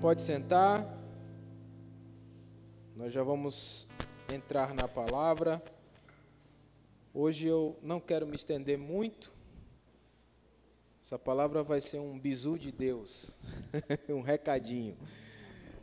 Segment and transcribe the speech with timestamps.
[0.00, 0.98] Pode sentar.
[2.96, 3.86] Nós já vamos
[4.32, 5.62] entrar na palavra.
[7.12, 9.30] Hoje eu não quero me estender muito.
[11.02, 13.38] Essa palavra vai ser um bizu de Deus,
[14.08, 14.96] um recadinho.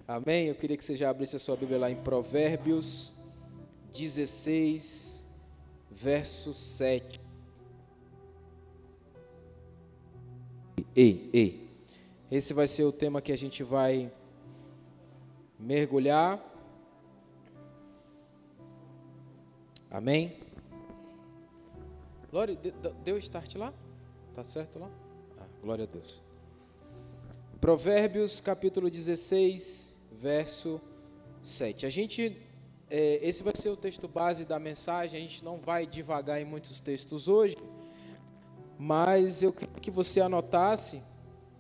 [0.08, 0.48] Amém?
[0.48, 3.14] Eu queria que você já abrisse a sua Bíblia lá em Provérbios
[3.96, 5.24] 16,
[5.92, 7.22] verso 7.
[10.96, 11.67] Ei, ei.
[12.30, 14.12] Esse vai ser o tema que a gente vai
[15.58, 16.44] mergulhar.
[19.90, 20.36] Amém?
[22.30, 22.58] Glória,
[23.06, 23.74] deu start lá?
[24.36, 24.92] Tá certo lá?
[25.40, 26.22] Ah, glória a Deus.
[27.62, 30.82] Provérbios capítulo 16, verso
[31.42, 31.86] 7.
[31.86, 32.38] A gente,
[32.90, 36.46] é, esse vai ser o texto base da mensagem, a gente não vai devagar em
[36.46, 37.56] muitos textos hoje,
[38.78, 41.02] mas eu queria que você anotasse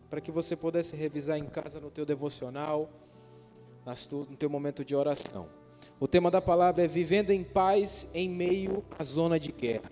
[0.09, 2.89] para que você pudesse revisar em casa no teu devocional,
[4.11, 5.47] no teu momento de oração.
[5.99, 9.91] O tema da palavra é vivendo em paz em meio à zona de guerra.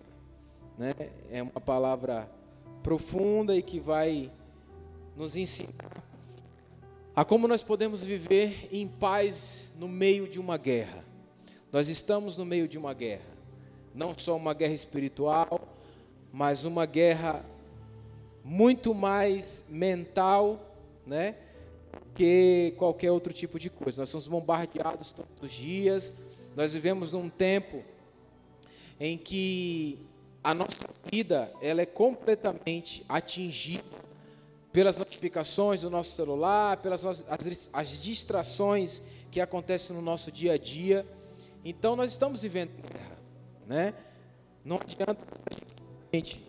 [0.78, 0.94] Né?
[1.32, 2.30] É uma palavra
[2.84, 4.32] profunda e que vai
[5.16, 6.04] nos ensinar
[7.16, 11.06] a como nós podemos viver em paz no meio de uma guerra.
[11.72, 13.24] Nós estamos no meio de uma guerra,
[13.94, 15.62] não só uma guerra espiritual,
[16.34, 17.46] mas uma guerra
[18.48, 20.60] muito mais mental,
[21.04, 21.34] né?
[22.14, 24.04] Que qualquer outro tipo de coisa.
[24.04, 26.14] Nós somos bombardeados todos os dias.
[26.56, 27.84] Nós vivemos num tempo
[29.00, 29.98] em que
[30.44, 30.78] a nossa
[31.12, 33.84] vida ela é completamente atingida
[34.72, 39.02] pelas notificações do nosso celular, pelas as, as distrações
[39.32, 41.04] que acontecem no nosso dia a dia.
[41.64, 43.18] Então nós estamos vivendo guerra,
[43.66, 43.94] né?
[44.64, 45.18] Não adianta
[46.14, 46.46] gente,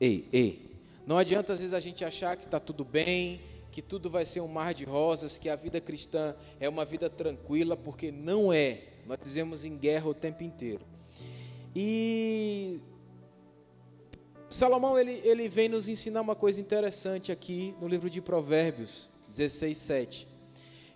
[0.00, 0.69] ei, ei,
[1.10, 3.40] não adianta às vezes a gente achar que está tudo bem,
[3.72, 7.10] que tudo vai ser um mar de rosas, que a vida cristã é uma vida
[7.10, 8.84] tranquila, porque não é.
[9.04, 10.86] Nós vivemos em guerra o tempo inteiro.
[11.74, 12.78] E
[14.48, 19.78] Salomão ele, ele vem nos ensinar uma coisa interessante aqui no livro de Provérbios 16,
[19.78, 20.28] 7.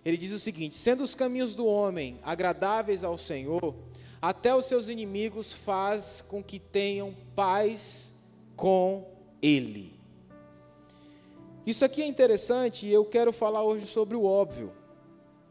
[0.05, 3.75] Ele diz o seguinte: sendo os caminhos do homem agradáveis ao Senhor,
[4.21, 8.15] até os seus inimigos faz com que tenham paz
[8.55, 9.94] com ele.
[11.65, 14.71] Isso aqui é interessante e eu quero falar hoje sobre o óbvio.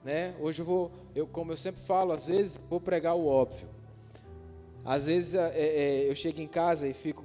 [0.04, 0.34] Né?
[0.38, 3.69] Hoje eu vou, eu, como eu sempre falo, às vezes vou pregar o óbvio.
[4.84, 7.25] Às vezes é, é, eu chego em casa e fico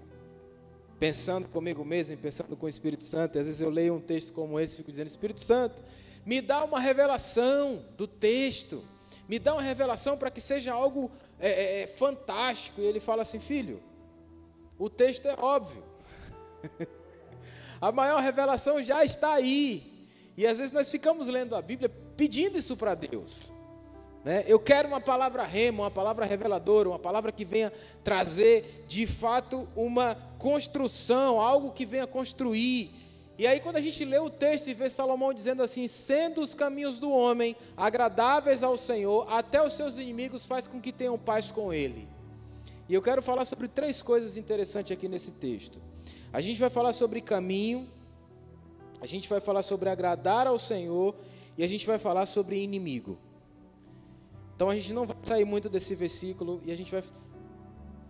[0.97, 3.37] pensando comigo mesmo, pensando com o Espírito Santo.
[3.37, 5.83] Às vezes eu leio um texto como esse e fico dizendo: Espírito Santo,
[6.25, 8.83] me dá uma revelação do texto,
[9.27, 12.81] me dá uma revelação para que seja algo é, é, é, fantástico.
[12.81, 13.83] E ele fala assim: Filho,
[14.79, 15.83] o texto é óbvio.
[17.81, 20.07] A maior revelação já está aí.
[20.35, 23.51] E às vezes nós ficamos lendo a Bíblia pedindo isso para Deus.
[24.23, 24.43] Né?
[24.47, 27.71] Eu quero uma palavra rema, uma palavra reveladora, uma palavra que venha
[28.03, 32.91] trazer de fato uma construção, algo que venha construir.
[33.37, 36.53] E aí, quando a gente lê o texto e vê Salomão dizendo assim: sendo os
[36.53, 41.49] caminhos do homem agradáveis ao Senhor, até os seus inimigos faz com que tenham paz
[41.49, 42.07] com ele.
[42.89, 45.79] E eu quero falar sobre três coisas interessantes aqui nesse texto.
[46.31, 47.87] A gente vai falar sobre caminho,
[49.01, 51.15] a gente vai falar sobre agradar ao Senhor
[51.57, 53.17] e a gente vai falar sobre inimigo.
[54.55, 57.03] Então a gente não vai sair muito desse versículo e a gente vai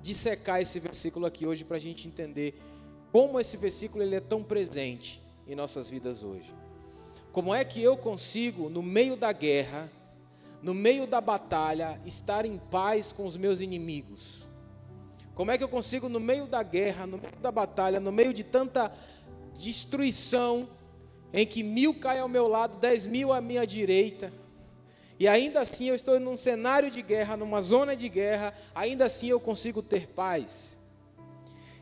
[0.02, 2.59] dissecar esse versículo aqui hoje para a gente entender
[3.12, 6.52] como esse versículo ele é tão presente em nossas vidas hoje.
[7.31, 9.90] Como é que eu consigo, no meio da guerra,
[10.62, 14.48] no meio da batalha, estar em paz com os meus inimigos?
[15.39, 18.33] Como é que eu consigo, no meio da guerra, no meio da batalha, no meio
[18.33, 18.91] de tanta
[19.57, 20.67] destruição,
[21.31, 24.33] em que mil caem ao meu lado, dez mil à minha direita,
[25.17, 29.28] e ainda assim eu estou num cenário de guerra, numa zona de guerra, ainda assim
[29.28, 30.78] eu consigo ter paz.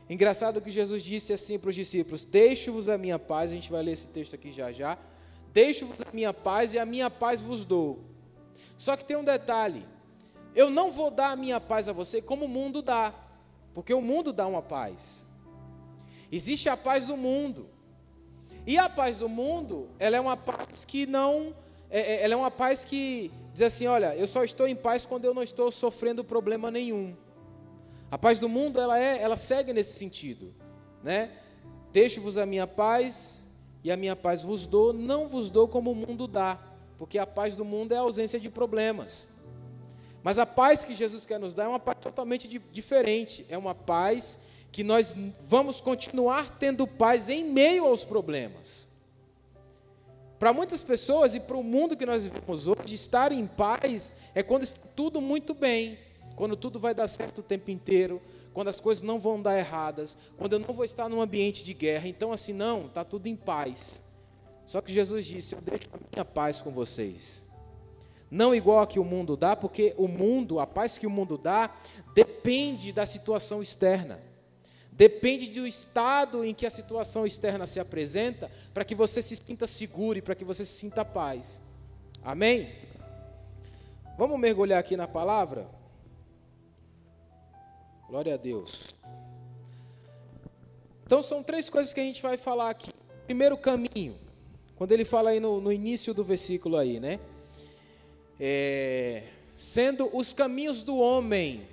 [0.08, 3.82] Engraçado que Jesus disse assim para os discípulos: Deixo-vos a minha paz, a gente vai
[3.82, 4.96] ler esse texto aqui já já.
[5.52, 8.04] Deixo-vos a minha paz e a minha paz vos dou.
[8.76, 9.84] Só que tem um detalhe:
[10.54, 13.24] eu não vou dar a minha paz a você como o mundo dá.
[13.78, 15.24] Porque o mundo dá uma paz.
[16.32, 17.68] Existe a paz do mundo.
[18.66, 21.54] E a paz do mundo, ela é uma paz que não.
[21.88, 25.06] É, é, ela é uma paz que diz assim: olha, eu só estou em paz
[25.06, 27.16] quando eu não estou sofrendo problema nenhum.
[28.10, 30.52] A paz do mundo, ela, é, ela segue nesse sentido.
[31.00, 31.30] Né?
[31.92, 33.46] Deixo-vos a minha paz
[33.84, 36.58] e a minha paz vos dou, não vos dou como o mundo dá.
[36.98, 39.28] Porque a paz do mundo é a ausência de problemas.
[40.28, 43.46] Mas a paz que Jesus quer nos dar é uma paz totalmente diferente.
[43.48, 44.38] É uma paz
[44.70, 45.16] que nós
[45.46, 48.86] vamos continuar tendo paz em meio aos problemas.
[50.38, 54.42] Para muitas pessoas e para o mundo que nós vivemos hoje, estar em paz é
[54.42, 55.98] quando está tudo muito bem,
[56.36, 58.20] quando tudo vai dar certo o tempo inteiro,
[58.52, 61.72] quando as coisas não vão dar erradas, quando eu não vou estar num ambiente de
[61.72, 62.06] guerra.
[62.06, 64.02] Então, assim, não, está tudo em paz.
[64.66, 67.47] Só que Jesus disse: Eu deixo a minha paz com vocês.
[68.30, 71.38] Não igual a que o mundo dá, porque o mundo, a paz que o mundo
[71.38, 71.74] dá,
[72.14, 74.20] depende da situação externa.
[74.92, 79.66] Depende do estado em que a situação externa se apresenta, para que você se sinta
[79.66, 81.60] seguro e para que você se sinta paz.
[82.22, 82.72] Amém?
[84.18, 85.68] Vamos mergulhar aqui na palavra?
[88.08, 88.94] Glória a Deus.
[91.06, 92.90] Então são três coisas que a gente vai falar aqui.
[93.24, 94.18] Primeiro caminho,
[94.74, 97.20] quando ele fala aí no, no início do versículo aí, né?
[98.40, 99.24] É,
[99.54, 101.66] sendo os caminhos do homem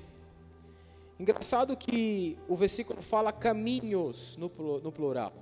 [1.17, 4.51] Engraçado que o versículo fala caminhos no,
[4.81, 5.33] no plural.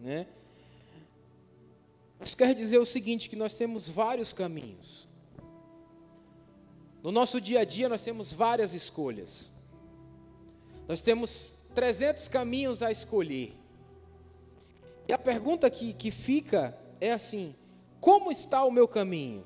[0.00, 0.26] Né?
[2.20, 5.08] Isso quer dizer o seguinte, que nós temos vários caminhos.
[7.02, 9.52] No nosso dia a dia nós temos várias escolhas.
[10.88, 13.54] Nós temos 300 caminhos a escolher.
[15.06, 17.54] E a pergunta que, que fica é assim:
[18.00, 19.44] como está o meu caminho?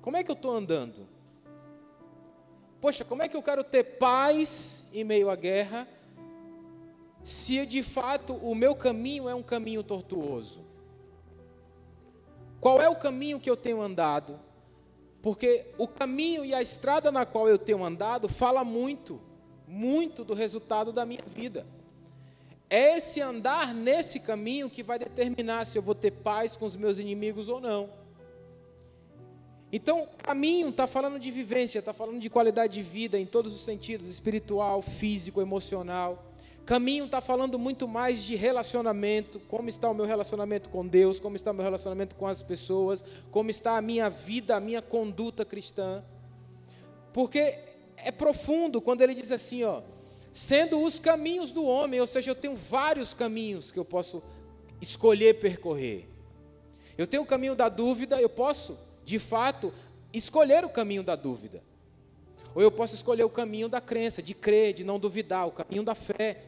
[0.00, 1.06] Como é que eu estou andando?
[2.80, 5.88] Poxa, como é que eu quero ter paz em meio à guerra,
[7.24, 10.64] se de fato o meu caminho é um caminho tortuoso?
[12.60, 14.38] Qual é o caminho que eu tenho andado?
[15.20, 19.20] Porque o caminho e a estrada na qual eu tenho andado fala muito,
[19.66, 21.66] muito do resultado da minha vida.
[22.70, 26.76] É esse andar nesse caminho que vai determinar se eu vou ter paz com os
[26.76, 27.90] meus inimigos ou não.
[29.70, 33.62] Então, caminho está falando de vivência, está falando de qualidade de vida em todos os
[33.62, 36.24] sentidos espiritual, físico, emocional.
[36.64, 41.36] Caminho está falando muito mais de relacionamento, como está o meu relacionamento com Deus, como
[41.36, 45.44] está o meu relacionamento com as pessoas, como está a minha vida, a minha conduta
[45.44, 46.02] cristã.
[47.12, 47.58] Porque
[47.96, 49.82] é profundo quando ele diz assim, ó,
[50.32, 54.22] sendo os caminhos do homem, ou seja, eu tenho vários caminhos que eu posso
[54.80, 56.08] escolher percorrer.
[56.96, 59.72] Eu tenho o caminho da dúvida, eu posso de fato,
[60.12, 61.62] escolher o caminho da dúvida.
[62.54, 65.82] Ou eu posso escolher o caminho da crença, de crer, de não duvidar, o caminho
[65.82, 66.42] da fé.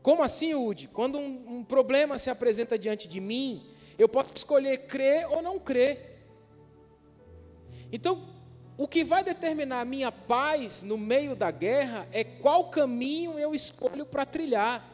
[0.00, 0.86] Como assim, Udi?
[0.86, 3.68] Quando um, um problema se apresenta diante de mim,
[3.98, 6.22] eu posso escolher crer ou não crer.
[7.90, 8.22] Então,
[8.78, 13.56] o que vai determinar a minha paz no meio da guerra é qual caminho eu
[13.56, 14.88] escolho para trilhar.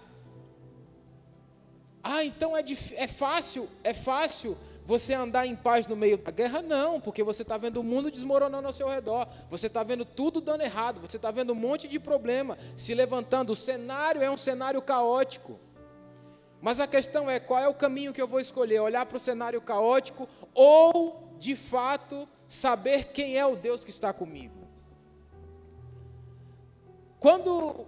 [2.02, 2.64] Ah, então é,
[2.94, 4.56] é fácil, é fácil
[4.86, 6.62] você andar em paz no meio da guerra?
[6.62, 10.40] Não, porque você está vendo o mundo desmoronando ao seu redor, você está vendo tudo
[10.40, 13.52] dando errado, você está vendo um monte de problema se levantando.
[13.52, 15.58] O cenário é um cenário caótico.
[16.62, 18.80] Mas a questão é: qual é o caminho que eu vou escolher?
[18.80, 24.12] Olhar para o cenário caótico ou, de fato, saber quem é o Deus que está
[24.12, 24.68] comigo?
[27.18, 27.86] Quando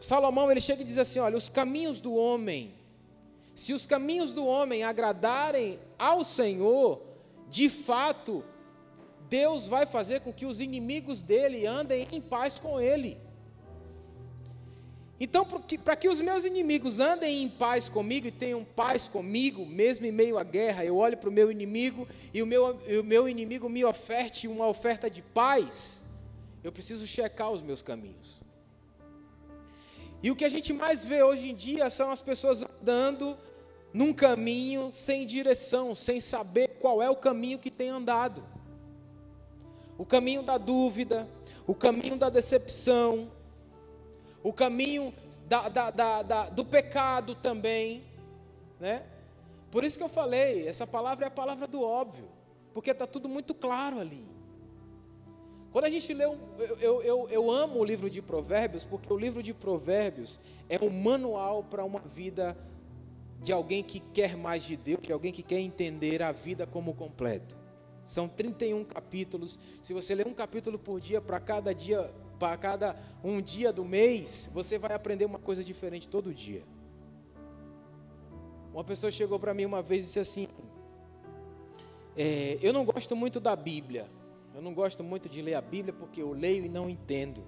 [0.00, 2.79] Salomão ele chega e diz assim: olha, os caminhos do homem
[3.60, 7.02] se os caminhos do homem agradarem ao Senhor,
[7.50, 8.42] de fato,
[9.28, 13.18] Deus vai fazer com que os inimigos dele andem em paz com ele.
[15.20, 15.46] Então,
[15.84, 20.10] para que os meus inimigos andem em paz comigo e tenham paz comigo, mesmo em
[20.10, 23.68] meio à guerra, eu olho para o meu inimigo e o meu, o meu inimigo
[23.68, 26.02] me oferte uma oferta de paz,
[26.64, 28.40] eu preciso checar os meus caminhos.
[30.22, 33.36] E o que a gente mais vê hoje em dia são as pessoas andando
[33.92, 38.42] num caminho sem direção, sem saber qual é o caminho que tem andado.
[39.98, 41.28] O caminho da dúvida,
[41.66, 43.30] o caminho da decepção,
[44.42, 45.12] o caminho
[45.46, 48.04] da, da, da, do pecado também,
[48.78, 49.02] né?
[49.70, 52.28] Por isso que eu falei, essa palavra é a palavra do óbvio,
[52.72, 54.26] porque está tudo muito claro ali.
[55.72, 56.38] Quando a gente lê, eu,
[56.80, 60.90] eu, eu, eu amo o livro de Provérbios, porque o livro de Provérbios é um
[60.90, 62.56] manual para uma vida
[63.40, 66.94] de alguém que quer mais de Deus, de alguém que quer entender a vida como
[66.94, 67.56] completo.
[68.04, 69.58] São 31 capítulos.
[69.82, 73.84] Se você ler um capítulo por dia para cada dia, para cada um dia do
[73.84, 76.62] mês, você vai aprender uma coisa diferente todo dia.
[78.72, 80.48] Uma pessoa chegou para mim uma vez e disse assim:
[82.16, 84.06] é, Eu não gosto muito da Bíblia.
[84.54, 87.42] Eu não gosto muito de ler a Bíblia porque eu leio e não entendo.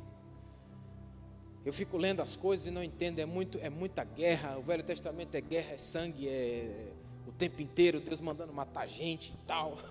[1.64, 4.58] Eu fico lendo as coisas e não entendo, é, muito, é muita guerra.
[4.58, 6.88] O Velho Testamento é guerra, é sangue, é
[7.26, 9.78] o tempo inteiro Deus mandando matar gente e tal.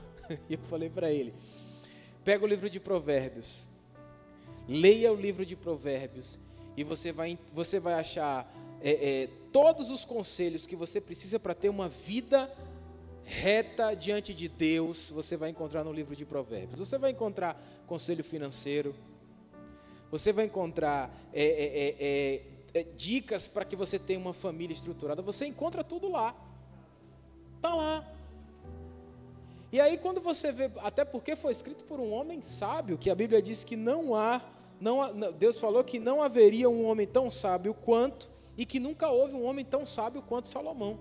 [0.50, 1.34] E eu falei para ele:
[2.24, 3.68] pega o livro de Provérbios,
[4.66, 6.40] leia o livro de Provérbios
[6.78, 8.50] e você vai, você vai achar
[8.82, 8.92] é,
[9.24, 12.50] é, todos os conselhos que você precisa para ter uma vida
[13.26, 16.80] reta diante de Deus, você vai encontrar no livro de Provérbios.
[16.80, 18.96] Você vai encontrar conselho financeiro,
[20.12, 25.22] você vai encontrar é, é, é, é dicas para que você tenha uma família estruturada.
[25.22, 26.36] Você encontra tudo lá.
[27.56, 28.06] Está lá.
[29.72, 33.16] E aí quando você vê, até porque foi escrito por um homem sábio, que a
[33.16, 34.42] Bíblia diz que não há,
[34.82, 39.10] não há, Deus falou que não haveria um homem tão sábio quanto, e que nunca
[39.10, 41.00] houve um homem tão sábio quanto Salomão.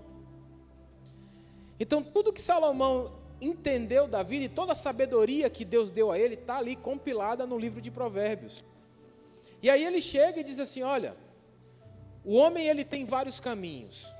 [1.77, 6.17] Então tudo que Salomão entendeu da vida e toda a sabedoria que Deus deu a
[6.17, 8.63] ele está ali compilada no livro de Provérbios.
[9.61, 11.15] E aí ele chega e diz assim: olha,
[12.23, 14.11] o homem ele tem vários caminhos.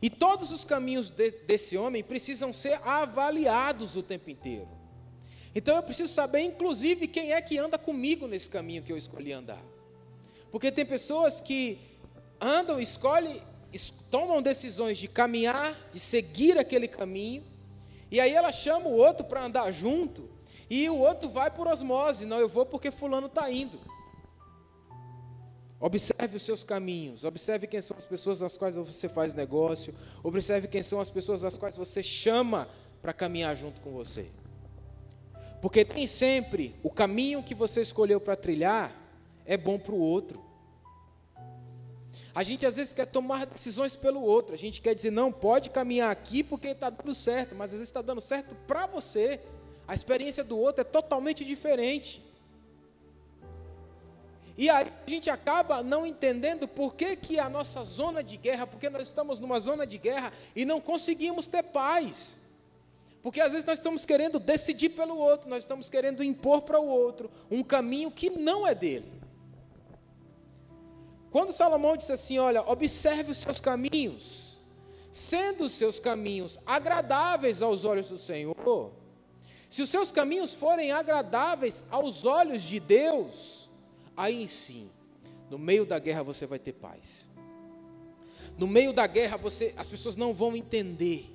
[0.00, 4.68] E todos os caminhos de, desse homem precisam ser avaliados o tempo inteiro.
[5.54, 9.32] Então eu preciso saber, inclusive, quem é que anda comigo nesse caminho que eu escolhi
[9.32, 9.62] andar.
[10.50, 11.78] Porque tem pessoas que
[12.38, 13.42] andam, escolhem,
[14.10, 17.42] tomam decisões de caminhar, de seguir aquele caminho,
[18.10, 20.28] e aí ela chama o outro para andar junto,
[20.68, 23.78] e o outro vai por osmose, não, eu vou porque fulano está indo.
[25.78, 30.66] Observe os seus caminhos, observe quem são as pessoas das quais você faz negócio, observe
[30.66, 32.68] quem são as pessoas das quais você chama
[33.02, 34.30] para caminhar junto com você.
[35.60, 38.92] Porque nem sempre o caminho que você escolheu para trilhar
[39.44, 40.44] é bom para o outro.
[42.34, 45.70] A gente às vezes quer tomar decisões pelo outro, a gente quer dizer, não, pode
[45.70, 49.40] caminhar aqui porque está dando certo, mas às vezes está dando certo para você.
[49.86, 52.24] A experiência do outro é totalmente diferente.
[54.58, 58.66] E aí a gente acaba não entendendo por que, que a nossa zona de guerra,
[58.66, 62.40] porque nós estamos numa zona de guerra e não conseguimos ter paz.
[63.22, 66.86] Porque às vezes nós estamos querendo decidir pelo outro, nós estamos querendo impor para o
[66.86, 69.12] outro um caminho que não é dele.
[71.30, 74.58] Quando Salomão disse assim: Olha, observe os seus caminhos,
[75.12, 78.92] sendo os seus caminhos agradáveis aos olhos do Senhor,
[79.68, 83.68] se os seus caminhos forem agradáveis aos olhos de Deus,
[84.16, 84.88] aí sim,
[85.50, 87.28] no meio da guerra você vai ter paz.
[88.56, 91.32] No meio da guerra você, as pessoas não vão entender.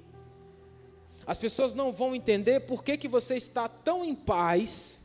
[1.26, 5.02] As pessoas não vão entender por que, que você está tão em paz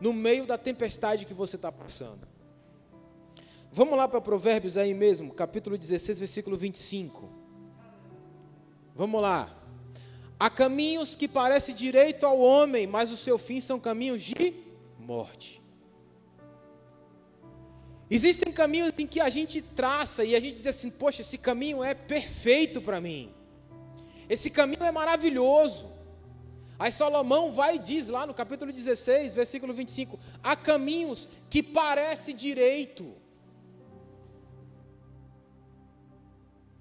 [0.00, 2.26] no meio da tempestade que você está passando.
[3.70, 7.28] Vamos lá para Provérbios aí mesmo, capítulo 16, versículo 25.
[8.94, 9.63] Vamos lá.
[10.38, 14.54] Há caminhos que parecem direito ao homem, mas o seu fim são caminhos de
[14.98, 15.62] morte.
[18.10, 21.82] Existem caminhos em que a gente traça e a gente diz assim: poxa, esse caminho
[21.82, 23.32] é perfeito para mim.
[24.28, 25.90] Esse caminho é maravilhoso.
[26.78, 32.34] Aí Salomão vai e diz lá no capítulo 16, versículo 25: há caminhos que parecem
[32.34, 33.14] direito.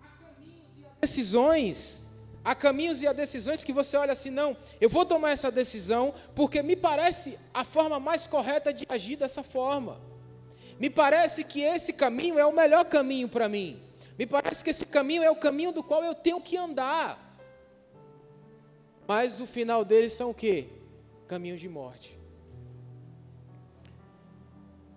[0.02, 2.03] Há caminhos e há decisões.
[2.44, 6.14] Há caminhos e há decisões que você olha assim, não, eu vou tomar essa decisão
[6.36, 10.02] porque me parece a forma mais correta de agir dessa forma.
[10.78, 13.82] Me parece que esse caminho é o melhor caminho para mim.
[14.20, 17.18] Me parece que esse caminho é o caminho do qual eu tenho que andar.
[19.08, 20.68] Mas o final deles são o quê?
[21.28, 22.20] Caminhos de morte.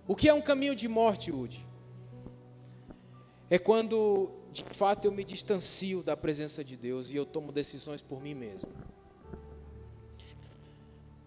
[0.08, 1.66] O que é um caminho de morte, Udi?
[3.48, 8.02] É quando de fato eu me distancio da presença de Deus e eu tomo decisões
[8.02, 8.68] por mim mesmo.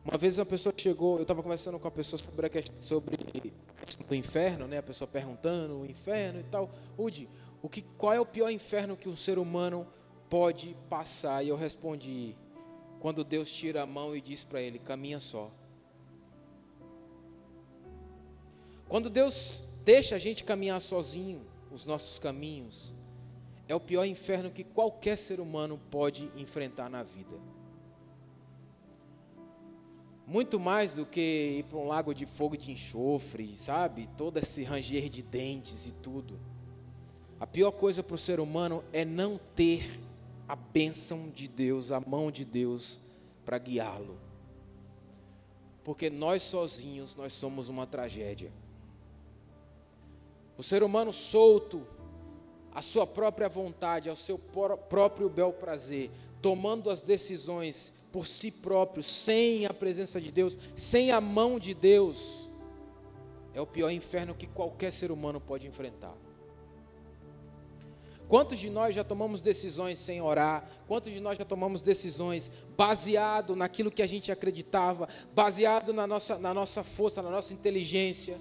[0.04, 3.16] Uma vez uma pessoa chegou, eu estava conversando com a pessoa sobre a questão, sobre
[3.78, 4.80] a questão do inferno, né?
[4.80, 6.72] A pessoa perguntando o inferno e tal.
[6.98, 7.30] Udi,
[7.62, 9.86] o que, qual é o pior inferno que um ser humano
[10.30, 11.44] pode passar?
[11.44, 12.36] E eu respondi,
[13.00, 15.52] quando Deus tira a mão e diz para ele, caminha só.
[18.88, 22.92] Quando Deus deixa a gente caminhar sozinho os nossos caminhos,
[23.70, 27.40] é o pior inferno que qualquer ser humano pode enfrentar na vida
[30.30, 34.08] muito mais do que ir para um lago de fogo de enxofre, sabe?
[34.16, 36.40] Todo esse ranger de dentes e tudo.
[37.40, 40.00] A pior coisa para o ser humano é não ter
[40.48, 43.00] a bênção de Deus, a mão de Deus
[43.44, 44.20] para guiá-lo.
[45.84, 48.52] Porque nós sozinhos, nós somos uma tragédia.
[50.56, 51.88] O ser humano solto,
[52.74, 56.12] a sua própria vontade, ao seu próprio bel prazer,
[56.42, 61.74] tomando as decisões por si próprio, sem a presença de Deus, sem a mão de
[61.74, 62.50] Deus,
[63.54, 66.16] é o pior inferno que qualquer ser humano pode enfrentar.
[68.28, 70.70] Quantos de nós já tomamos decisões sem orar?
[70.88, 76.38] Quantos de nós já tomamos decisões baseado naquilo que a gente acreditava, baseado na nossa,
[76.38, 78.40] na nossa força, na nossa inteligência,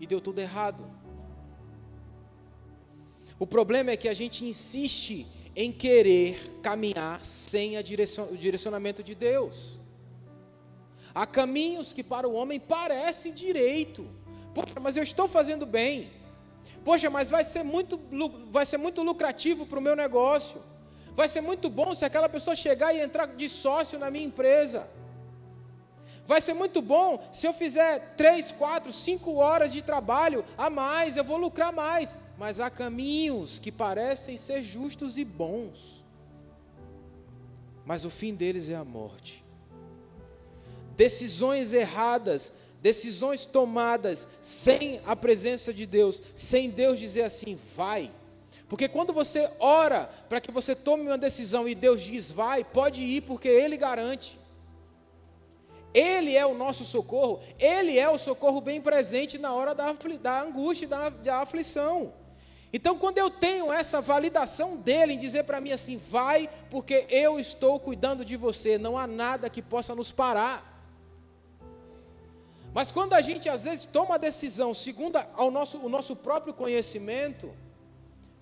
[0.00, 1.03] e deu tudo errado?
[3.38, 5.26] O problema é que a gente insiste
[5.56, 9.78] em querer caminhar sem direção, o direcionamento de Deus.
[11.14, 14.06] Há caminhos que para o homem parecem direito.
[14.52, 16.10] Poxa, mas eu estou fazendo bem.
[16.84, 18.00] Poxa, mas vai ser muito,
[18.50, 20.60] vai ser muito lucrativo para o meu negócio.
[21.14, 24.88] Vai ser muito bom se aquela pessoa chegar e entrar de sócio na minha empresa.
[26.26, 31.16] Vai ser muito bom se eu fizer três, quatro, cinco horas de trabalho a mais,
[31.16, 32.18] eu vou lucrar mais.
[32.38, 36.04] Mas há caminhos que parecem ser justos e bons,
[37.84, 39.44] mas o fim deles é a morte.
[40.96, 48.10] Decisões erradas, decisões tomadas sem a presença de Deus, sem Deus dizer assim, vai.
[48.68, 53.04] Porque quando você ora para que você tome uma decisão e Deus diz vai, pode
[53.04, 54.38] ir, porque Ele garante.
[55.94, 60.42] Ele é o nosso socorro, Ele é o socorro bem presente na hora da, da
[60.42, 62.12] angústia, da, da aflição.
[62.72, 67.38] Então, quando eu tenho essa validação dele em dizer para mim assim, vai, porque eu
[67.38, 70.74] estou cuidando de você, não há nada que possa nos parar.
[72.74, 76.52] Mas quando a gente às vezes toma a decisão segundo ao nosso, o nosso próprio
[76.52, 77.54] conhecimento,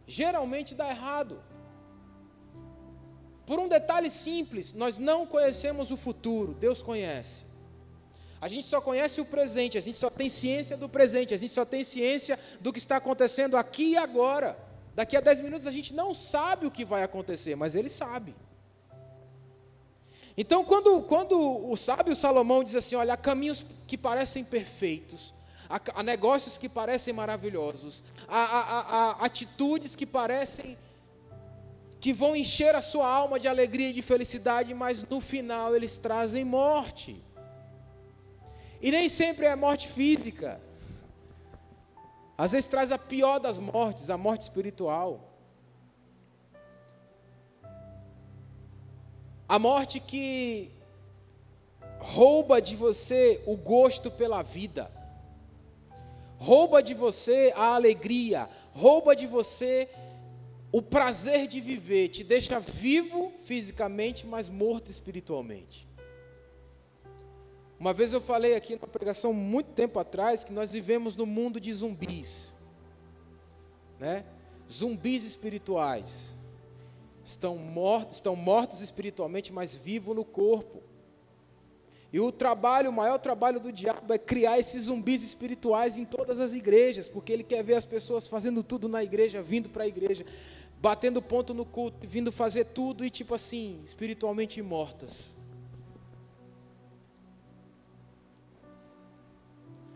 [0.06, 1.38] geralmente dá errado.
[3.52, 7.44] Por um detalhe simples, nós não conhecemos o futuro, Deus conhece.
[8.40, 11.52] A gente só conhece o presente, a gente só tem ciência do presente, a gente
[11.52, 14.56] só tem ciência do que está acontecendo aqui e agora.
[14.94, 18.34] Daqui a 10 minutos a gente não sabe o que vai acontecer, mas ele sabe.
[20.34, 21.38] Então, quando, quando
[21.70, 25.34] o sábio Salomão diz assim: olha, há caminhos que parecem perfeitos,
[25.68, 30.78] há, há negócios que parecem maravilhosos, há, há, há atitudes que parecem
[32.02, 35.96] que vão encher a sua alma de alegria e de felicidade, mas no final eles
[35.96, 37.22] trazem morte.
[38.80, 40.60] E nem sempre é morte física.
[42.36, 45.32] Às vezes traz a pior das mortes, a morte espiritual.
[49.48, 50.72] A morte que
[52.00, 54.90] rouba de você o gosto pela vida,
[56.36, 59.88] rouba de você a alegria, rouba de você
[60.72, 65.86] o prazer de viver, te deixa vivo fisicamente, mas morto espiritualmente.
[67.78, 71.60] Uma vez eu falei aqui numa pregação muito tempo atrás que nós vivemos no mundo
[71.60, 72.54] de zumbis,
[73.98, 74.24] né?
[74.70, 76.38] Zumbis espirituais.
[77.22, 80.82] Estão mortos, estão mortos espiritualmente, mas vivos no corpo.
[82.12, 86.40] E o trabalho, o maior trabalho do diabo é criar esses zumbis espirituais em todas
[86.40, 89.88] as igrejas, porque ele quer ver as pessoas fazendo tudo na igreja, vindo para a
[89.88, 90.24] igreja,
[90.82, 95.32] batendo ponto no culto, vindo fazer tudo e tipo assim, espiritualmente mortas.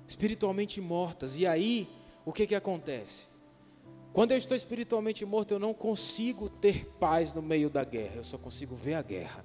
[0.07, 1.39] espiritualmente mortas.
[1.39, 1.89] E aí,
[2.25, 3.29] o que, que acontece?
[4.13, 8.25] Quando eu estou espiritualmente morto, eu não consigo ter paz no meio da guerra, eu
[8.25, 9.45] só consigo ver a guerra.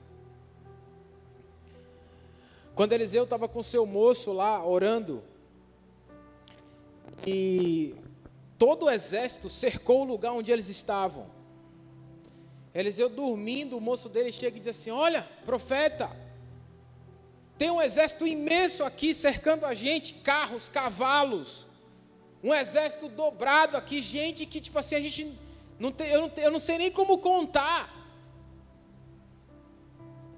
[2.74, 5.22] Quando Eliseu estava com seu moço lá orando,
[7.28, 7.94] e
[8.62, 11.26] todo o exército cercou o lugar onde eles estavam.
[12.76, 16.16] Eliseu dormindo, o moço dele chega e diz assim: Olha, profeta,
[17.58, 21.66] tem um exército imenso aqui cercando a gente, carros, cavalos.
[22.44, 25.36] Um exército dobrado aqui, gente que tipo assim a gente
[25.80, 27.92] não tem, eu, não, eu não sei nem como contar.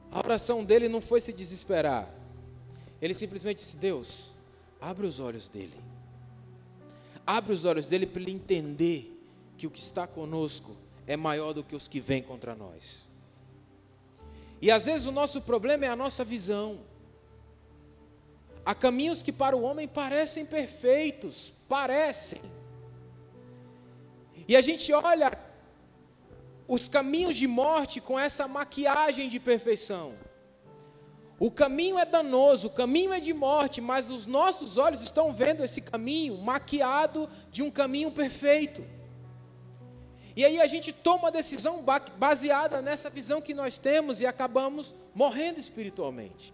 [0.09, 2.07] A oração dele não foi se desesperar.
[3.01, 4.31] Ele simplesmente disse: Deus,
[4.79, 5.75] abre os olhos dele.
[7.25, 9.09] Abre os olhos dele para ele entender
[9.57, 10.75] que o que está conosco
[11.07, 13.07] é maior do que os que vêm contra nós.
[14.61, 16.79] E às vezes o nosso problema é a nossa visão.
[18.65, 22.41] Há caminhos que para o homem parecem perfeitos, parecem.
[24.47, 25.31] E a gente olha
[26.67, 30.15] os caminhos de morte com essa maquiagem de perfeição.
[31.43, 35.61] O caminho é danoso, o caminho é de morte, mas os nossos olhos estão vendo
[35.61, 38.81] esse caminho maquiado de um caminho perfeito.
[40.37, 41.83] E aí a gente toma a decisão
[42.17, 46.53] baseada nessa visão que nós temos e acabamos morrendo espiritualmente.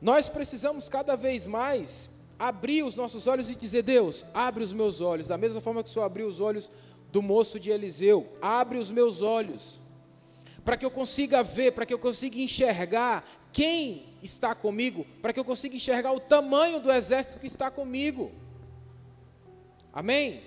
[0.00, 5.02] Nós precisamos cada vez mais abrir os nossos olhos e dizer: Deus, abre os meus
[5.02, 6.70] olhos, da mesma forma que o Senhor abriu os olhos
[7.12, 9.81] do moço de Eliseu, abre os meus olhos,
[10.64, 15.40] para que eu consiga ver, para que eu consiga enxergar quem está comigo, para que
[15.40, 18.30] eu consiga enxergar o tamanho do exército que está comigo.
[19.92, 20.42] Amém?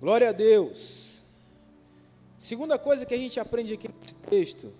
[0.00, 1.22] Glória a Deus.
[2.38, 4.72] Segunda coisa que a gente aprende aqui nesse texto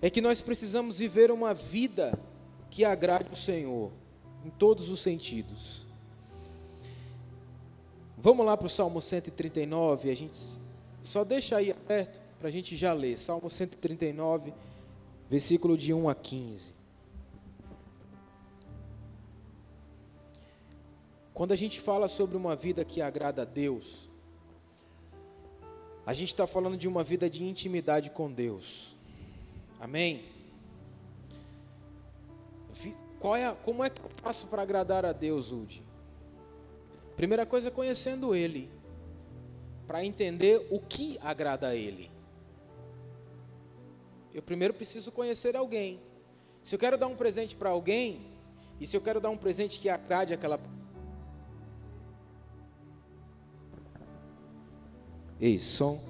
[0.00, 2.18] é que nós precisamos viver uma vida
[2.70, 3.90] que agrade o Senhor,
[4.44, 5.84] em todos os sentidos.
[8.16, 10.38] Vamos lá para o Salmo 139, a gente
[11.02, 13.18] só deixa aí aberto para a gente já ler.
[13.18, 14.54] Salmo 139,
[15.28, 16.72] versículo de 1 a 15.
[21.34, 24.08] Quando a gente fala sobre uma vida que agrada a Deus,
[26.06, 28.96] a gente está falando de uma vida de intimidade com Deus.
[29.80, 30.22] Amém?
[33.18, 35.82] Qual é, como é que eu faço para agradar a Deus, Udi?
[37.16, 38.68] Primeira coisa é conhecendo Ele,
[39.92, 42.10] para entender o que agrada a Ele.
[44.32, 46.00] Eu primeiro preciso conhecer alguém.
[46.62, 48.32] Se eu quero dar um presente para alguém,
[48.80, 50.58] e se eu quero dar um presente que agrade aquela
[55.38, 56.00] Ei, som.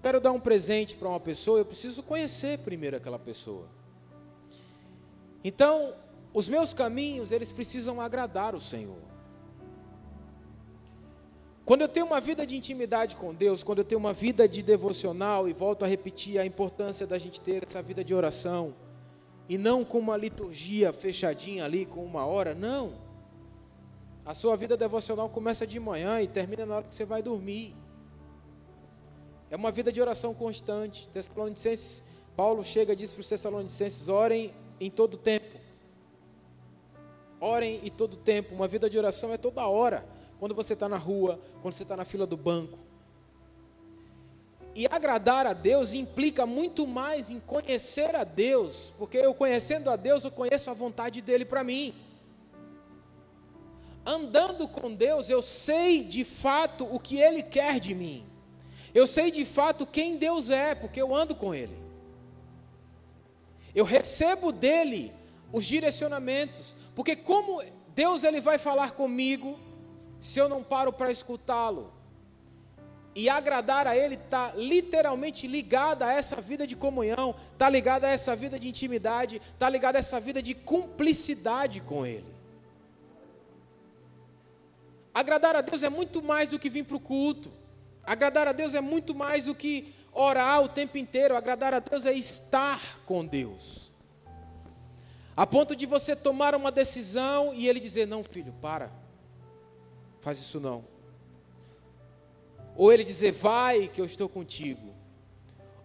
[0.00, 3.68] Quero dar um presente para uma pessoa, eu preciso conhecer primeiro aquela pessoa.
[5.44, 5.92] Então,
[6.32, 9.17] os meus caminhos, eles precisam agradar o Senhor.
[11.68, 14.62] Quando eu tenho uma vida de intimidade com Deus, quando eu tenho uma vida de
[14.62, 18.74] devocional, e volto a repetir a importância da gente ter essa vida de oração,
[19.46, 22.94] e não com uma liturgia fechadinha ali, com uma hora, não.
[24.24, 27.76] A sua vida devocional começa de manhã e termina na hora que você vai dormir.
[29.50, 31.06] É uma vida de oração constante.
[31.08, 32.02] Tessalonicenses,
[32.34, 35.60] Paulo chega e diz para os Tessalonicenses: orem em todo tempo.
[37.38, 38.54] Orem em todo tempo.
[38.54, 40.16] Uma vida de oração é toda hora.
[40.38, 42.78] Quando você está na rua, quando você está na fila do banco.
[44.74, 49.96] E agradar a Deus implica muito mais em conhecer a Deus, porque eu conhecendo a
[49.96, 51.94] Deus, eu conheço a vontade dele para mim.
[54.06, 58.24] Andando com Deus, eu sei de fato o que ele quer de mim.
[58.94, 61.76] Eu sei de fato quem Deus é, porque eu ando com Ele.
[63.74, 65.12] Eu recebo dele
[65.52, 67.62] os direcionamentos, porque como
[67.94, 69.58] Deus ele vai falar comigo
[70.20, 71.92] se eu não paro para escutá-lo?
[73.14, 78.08] E agradar a Ele está literalmente ligado a essa vida de comunhão, está ligado a
[78.08, 82.38] essa vida de intimidade, está ligado a essa vida de cumplicidade com Ele.
[85.12, 87.50] Agradar a Deus é muito mais do que vir para o culto.
[88.04, 91.36] Agradar a Deus é muito mais do que orar o tempo inteiro.
[91.36, 93.90] Agradar a Deus é estar com Deus.
[95.36, 98.92] A ponto de você tomar uma decisão e ele dizer: Não, filho, para,
[100.28, 100.84] faz isso não.
[102.76, 104.94] Ou ele dizer: Vai, que eu estou contigo.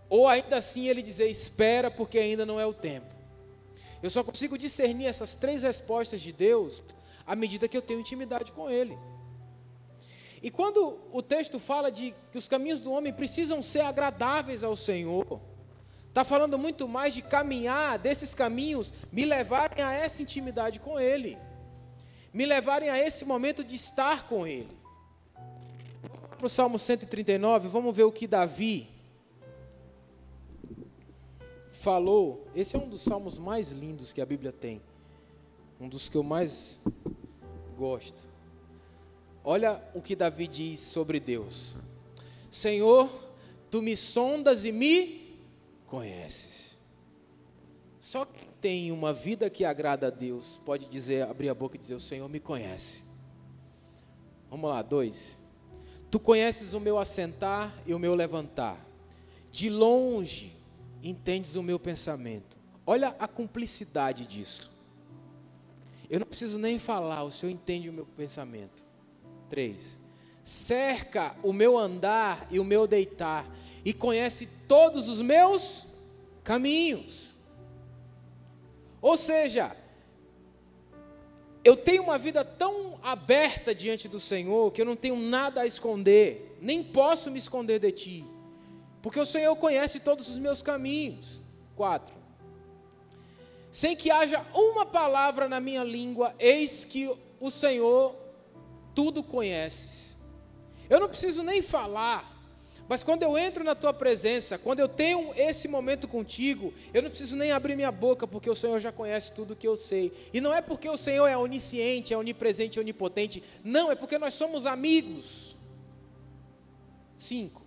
[0.09, 3.07] Ou ainda assim ele dizer: Espera, porque ainda não é o tempo.
[4.01, 6.83] Eu só consigo discernir essas três respostas de Deus
[7.25, 8.97] à medida que eu tenho intimidade com Ele.
[10.41, 14.75] E quando o texto fala de que os caminhos do homem precisam ser agradáveis ao
[14.75, 15.39] Senhor,
[16.09, 21.37] está falando muito mais de caminhar desses caminhos, me levarem a essa intimidade com Ele,
[22.33, 24.75] me levarem a esse momento de estar com Ele.
[26.37, 28.89] Para o Salmo 139, vamos ver o que Davi
[31.71, 32.47] falou.
[32.55, 34.81] Esse é um dos salmos mais lindos que a Bíblia tem,
[35.79, 36.79] um dos que eu mais
[37.77, 38.27] gosto.
[39.43, 41.75] Olha o que Davi diz sobre Deus:
[42.49, 43.09] Senhor,
[43.69, 45.37] tu me sondas e me
[45.85, 46.79] conheces.
[47.99, 51.79] Só quem tem uma vida que agrada a Deus pode dizer, abrir a boca e
[51.79, 53.03] dizer: O Senhor me conhece.
[54.49, 55.37] Vamos lá, dois.
[56.09, 58.79] Tu conheces o meu assentar e o meu levantar.
[59.51, 60.55] De longe
[61.03, 62.55] entendes o meu pensamento.
[62.87, 64.71] Olha a cumplicidade disso.
[66.09, 68.81] Eu não preciso nem falar, o Senhor entende o meu pensamento.
[69.49, 69.99] 3.
[70.41, 73.45] Cerca o meu andar e o meu deitar,
[73.83, 75.85] e conhece todos os meus
[76.45, 77.32] caminhos.
[79.03, 79.75] Ou seja,
[81.61, 85.67] eu tenho uma vida tão aberta diante do Senhor que eu não tenho nada a
[85.67, 88.25] esconder, nem posso me esconder de ti,
[89.01, 91.41] porque o Senhor conhece todos os meus caminhos.
[91.75, 92.15] 4.
[93.69, 98.15] Sem que haja uma palavra na minha língua, eis que o Senhor
[98.95, 100.17] tudo conheces.
[100.89, 102.32] Eu não preciso nem falar,
[102.87, 107.09] mas quando eu entro na tua presença, quando eu tenho esse momento contigo, eu não
[107.09, 110.11] preciso nem abrir minha boca, porque o Senhor já conhece tudo que eu sei.
[110.33, 113.41] E não é porque o Senhor é onisciente, é onipresente, é onipotente.
[113.63, 115.55] Não, é porque nós somos amigos.
[117.15, 117.61] 5.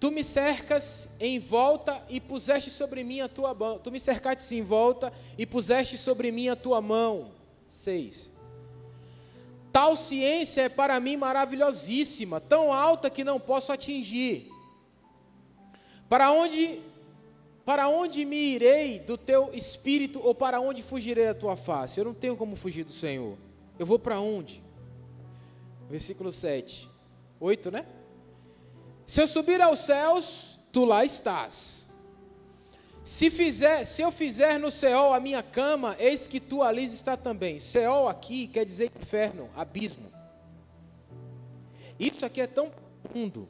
[0.00, 3.78] Tu me cercas em volta e puseste sobre mim a tua mão.
[3.78, 7.30] Tu me cercaste em volta e puseste sobre mim a tua mão.
[7.68, 8.31] 6.
[9.72, 14.50] Tal ciência é para mim maravilhosíssima, tão alta que não posso atingir.
[16.08, 16.80] Para onde
[17.64, 21.98] para onde me irei do teu espírito ou para onde fugirei da tua face?
[21.98, 23.38] Eu não tenho como fugir do Senhor.
[23.78, 24.62] Eu vou para onde?
[25.92, 26.88] versículo 7.
[27.38, 27.84] 8, né?
[29.04, 31.81] Se eu subir aos céus, tu lá estás.
[33.04, 37.16] Se, fizer, se eu fizer no céu a minha cama, eis que tu ali está
[37.16, 37.58] também.
[37.58, 40.08] Céu aqui quer dizer inferno, abismo.
[41.98, 43.48] Isso aqui é tão profundo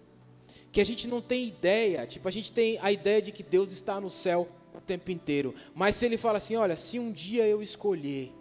[0.71, 2.07] que a gente não tem ideia.
[2.07, 5.55] Tipo, a gente tem a ideia de que Deus está no céu o tempo inteiro.
[5.75, 8.33] Mas se ele fala assim: olha, se um dia eu escolher,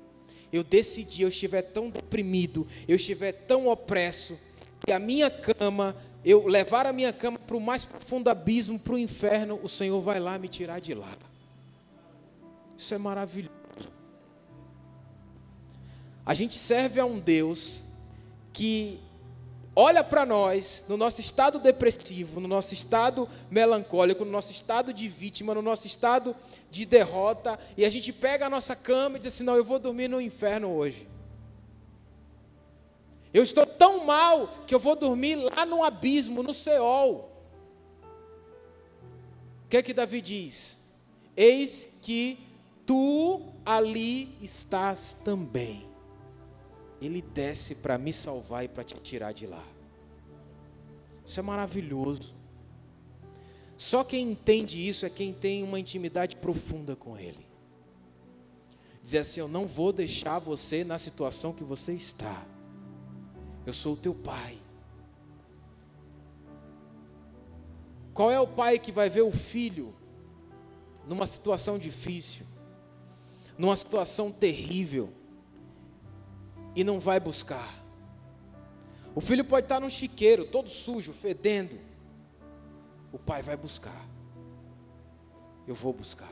[0.51, 4.39] eu decidi, eu estiver tão deprimido, eu estiver tão opresso,
[4.85, 8.93] que a minha cama, eu levar a minha cama para o mais profundo abismo, para
[8.93, 11.15] o inferno, o Senhor vai lá me tirar de lá.
[12.77, 13.51] Isso é maravilhoso.
[16.25, 17.83] A gente serve a um Deus
[18.53, 18.99] que
[19.75, 25.07] olha para nós, no nosso estado depressivo, no nosso estado melancólico, no nosso estado de
[25.07, 26.35] vítima, no nosso estado
[26.69, 29.79] de derrota, e a gente pega a nossa cama e diz assim: Não, eu vou
[29.79, 31.07] dormir no inferno hoje.
[33.33, 37.31] Eu estou tão mal que eu vou dormir lá no abismo, no Seol.
[39.65, 40.77] O que é que Davi diz?
[41.35, 42.37] Eis que
[42.85, 45.89] tu ali estás também.
[47.01, 49.63] Ele desce para me salvar e para te tirar de lá.
[51.25, 52.35] Isso é maravilhoso.
[53.77, 57.47] Só quem entende isso é quem tem uma intimidade profunda com Ele.
[59.01, 62.45] Dizer assim: Eu não vou deixar você na situação que você está.
[63.65, 64.57] Eu sou o teu pai.
[68.13, 69.93] Qual é o pai que vai ver o filho
[71.07, 72.45] numa situação difícil,
[73.57, 75.11] numa situação terrível,
[76.75, 77.81] e não vai buscar?
[79.13, 81.79] O filho pode estar num chiqueiro, todo sujo, fedendo.
[83.11, 84.07] O pai vai buscar.
[85.67, 86.31] Eu vou buscar,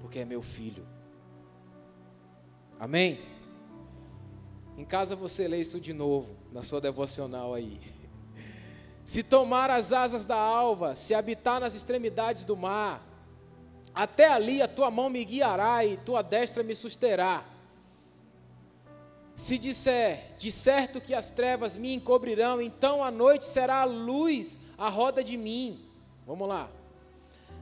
[0.00, 0.86] porque é meu filho.
[2.80, 3.37] Amém?
[4.78, 7.80] Em casa você lê isso de novo, na sua devocional aí.
[9.04, 13.04] Se tomar as asas da alva, se habitar nas extremidades do mar,
[13.92, 17.42] até ali a tua mão me guiará e tua destra me susterá.
[19.34, 24.58] Se disser, de certo que as trevas me encobrirão, então a noite será a luz
[24.76, 25.80] à roda de mim.
[26.24, 26.68] Vamos lá.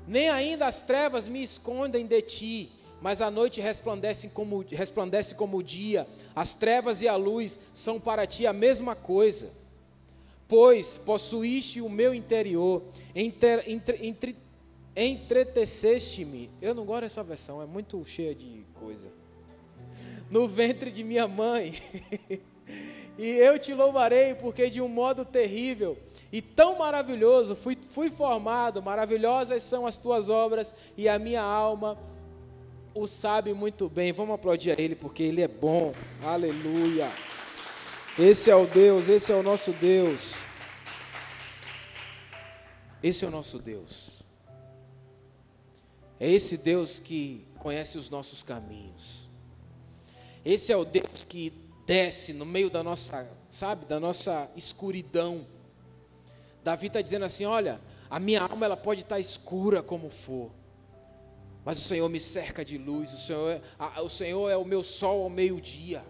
[0.06, 5.58] Nem ainda as trevas me escondem de ti mas a noite resplandece como, resplandece como
[5.58, 9.50] o dia, as trevas e a luz são para ti a mesma coisa.
[10.48, 12.82] Pois possuíste o meu interior,
[13.14, 14.36] entre, entre, entre,
[14.96, 16.50] entreteceste-me.
[16.62, 19.08] Eu não gosto dessa versão, é muito cheia de coisa.
[20.30, 21.80] No ventre de minha mãe.
[23.18, 25.98] e eu te louvarei, porque de um modo terrível
[26.32, 31.98] e tão maravilhoso fui, fui formado, maravilhosas são as tuas obras, e a minha alma
[32.96, 34.12] o sabe muito bem.
[34.12, 35.92] Vamos aplaudir a Ele porque Ele é bom.
[36.22, 37.10] Aleluia.
[38.18, 40.32] Esse é o Deus, esse é o nosso Deus.
[43.02, 44.22] Esse é o nosso Deus.
[46.18, 49.28] É esse Deus que conhece os nossos caminhos.
[50.42, 51.52] Esse é o Deus que
[51.84, 55.46] desce no meio da nossa, sabe, da nossa escuridão.
[56.64, 57.78] Davi está dizendo assim: olha,
[58.08, 60.50] a minha alma ela pode estar escura como for
[61.66, 64.64] mas o Senhor me cerca de luz, o Senhor, é, a, o Senhor é o
[64.64, 66.04] meu sol ao meio-dia.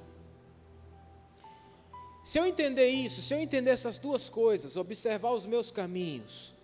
[2.22, 6.54] Se eu entender isso, se eu entender essas duas coisas, observar os meus caminhos,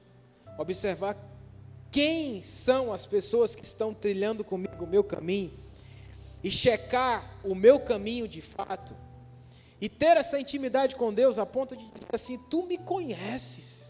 [0.59, 1.17] observar
[1.91, 5.55] quem são as pessoas que estão trilhando comigo o meu caminho,
[6.45, 8.95] e checar o meu caminho de fato,
[9.81, 13.82] e ter essa intimidade com Deus a ponto de dizer assim: Tu me conheces.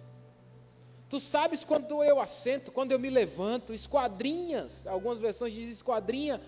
[1.12, 6.40] Tu sabes quando eu assento, quando eu me levanto, esquadrinhas, algumas versões dizem esquadrinha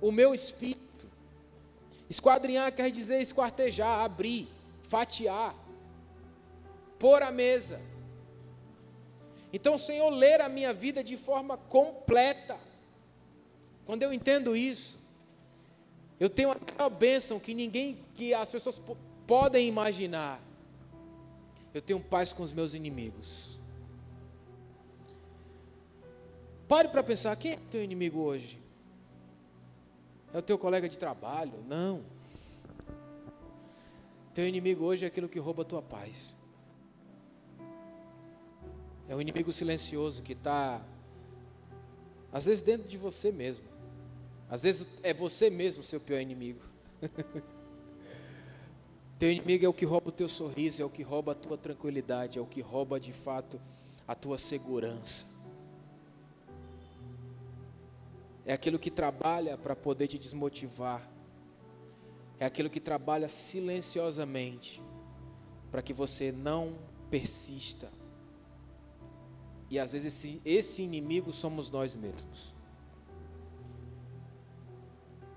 [0.00, 1.06] o meu espírito.
[2.08, 4.48] Esquadrinhar quer dizer esquartejar, abrir,
[4.88, 5.54] fatiar,
[6.98, 7.78] pôr a mesa.
[9.52, 12.56] Então, o Senhor ler a minha vida de forma completa.
[13.84, 14.98] Quando eu entendo isso,
[16.18, 18.80] eu tenho a maior bênção que ninguém, que as pessoas
[19.26, 20.40] podem imaginar.
[21.74, 23.62] Eu tenho paz com os meus inimigos.
[26.66, 28.58] Pare para pensar, quem é teu inimigo hoje?
[30.32, 31.52] É o teu colega de trabalho?
[31.68, 32.02] Não.
[34.34, 36.34] Teu inimigo hoje é aquilo que rouba a tua paz.
[39.08, 40.80] É o inimigo silencioso que está,
[42.32, 43.66] às vezes, dentro de você mesmo.
[44.48, 46.60] Às vezes é você mesmo seu pior inimigo.
[49.18, 51.58] teu inimigo é o que rouba o teu sorriso, é o que rouba a tua
[51.58, 53.60] tranquilidade, é o que rouba de fato
[54.08, 55.33] a tua segurança.
[58.46, 61.08] É aquilo que trabalha para poder te desmotivar,
[62.38, 64.82] é aquilo que trabalha silenciosamente
[65.70, 66.76] para que você não
[67.10, 67.90] persista.
[69.70, 72.54] E às vezes esse, esse inimigo somos nós mesmos.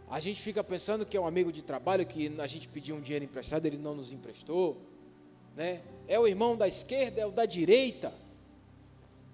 [0.09, 3.01] A gente fica pensando que é um amigo de trabalho, que a gente pediu um
[3.01, 4.81] dinheiro emprestado, ele não nos emprestou.
[5.55, 5.81] Né?
[6.07, 8.13] É o irmão da esquerda, é o da direita.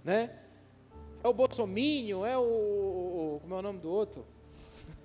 [0.04, 0.32] Né?
[1.24, 2.42] É o Bolsomínio, é o.
[3.40, 4.26] Como é o nome do outro?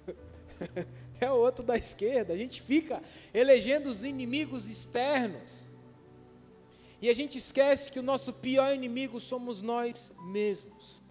[1.21, 2.33] é o outro da esquerda.
[2.33, 5.69] A gente fica elegendo os inimigos externos.
[7.01, 11.03] E a gente esquece que o nosso pior inimigo somos nós mesmos.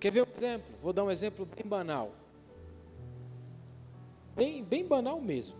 [0.00, 0.74] Quer ver um exemplo?
[0.82, 2.12] Vou dar um exemplo bem banal.
[4.34, 5.56] Bem, bem banal mesmo.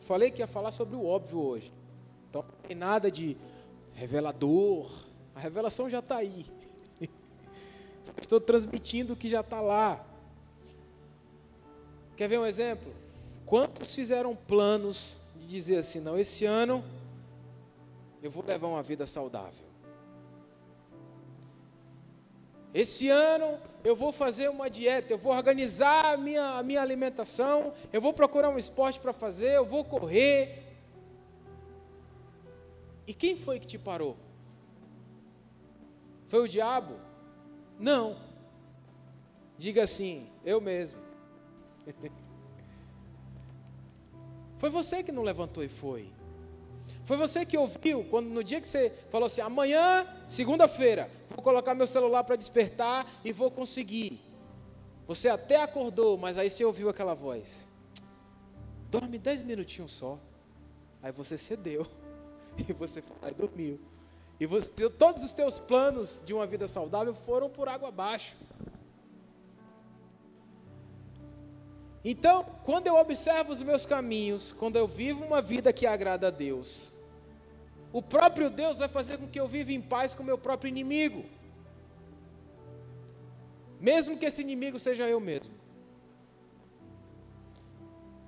[0.00, 1.72] Falei que ia falar sobre o óbvio hoje.
[2.28, 3.36] Então não tem nada de
[3.94, 4.90] revelador.
[5.34, 6.46] A revelação já está aí.
[8.20, 10.04] Estou transmitindo o que já está lá.
[12.16, 12.92] Quer ver um exemplo?
[13.46, 16.84] Quantos fizeram planos de dizer assim: não, esse ano
[18.22, 19.68] eu vou levar uma vida saudável.
[22.74, 27.72] Esse ano eu vou fazer uma dieta, eu vou organizar a minha, a minha alimentação,
[27.92, 30.64] eu vou procurar um esporte para fazer, eu vou correr.
[33.06, 34.16] E quem foi que te parou?
[36.26, 37.07] Foi o diabo?
[37.78, 38.16] Não.
[39.56, 40.98] Diga assim, eu mesmo.
[44.58, 46.10] Foi você que não levantou e foi.
[47.04, 51.74] Foi você que ouviu quando no dia que você falou assim: amanhã, segunda-feira, vou colocar
[51.74, 54.20] meu celular para despertar e vou conseguir.
[55.06, 57.66] Você até acordou, mas aí você ouviu aquela voz.
[58.90, 60.18] Dorme dez minutinhos só.
[61.02, 61.86] Aí você cedeu.
[62.68, 63.78] E você foi e dormiu.
[64.40, 68.36] E você, todos os teus planos de uma vida saudável foram por água abaixo.
[72.04, 76.30] Então, quando eu observo os meus caminhos, quando eu vivo uma vida que agrada a
[76.30, 76.92] Deus,
[77.92, 80.68] o próprio Deus vai fazer com que eu viva em paz com o meu próprio
[80.68, 81.24] inimigo.
[83.80, 85.54] Mesmo que esse inimigo seja eu mesmo.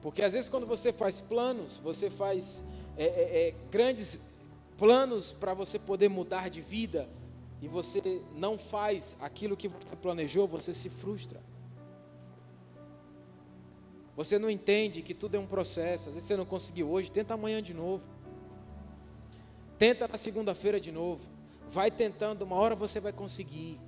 [0.01, 2.65] Porque às vezes quando você faz planos, você faz
[2.97, 4.19] é, é, é, grandes
[4.81, 7.07] planos para você poder mudar de vida,
[7.61, 11.39] e você não faz aquilo que você planejou, você se frustra.
[14.17, 16.09] Você não entende que tudo é um processo.
[16.09, 18.03] Às vezes você não conseguiu hoje, tenta amanhã de novo.
[19.79, 21.29] Tenta na segunda-feira de novo.
[21.71, 23.79] Vai tentando, uma hora você vai conseguir.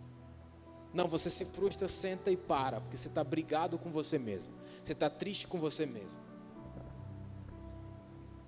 [0.92, 4.52] Não, você se frustra, senta e para, porque você está brigado com você mesmo.
[4.84, 6.21] Você está triste com você mesmo.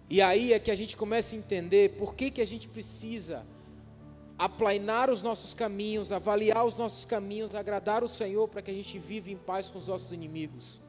[0.09, 3.45] E aí é que a gente começa a entender por que, que a gente precisa
[4.38, 8.99] aplainar os nossos caminhos, avaliar os nossos caminhos, agradar o Senhor para que a gente
[8.99, 10.81] viva em paz com os nossos inimigos.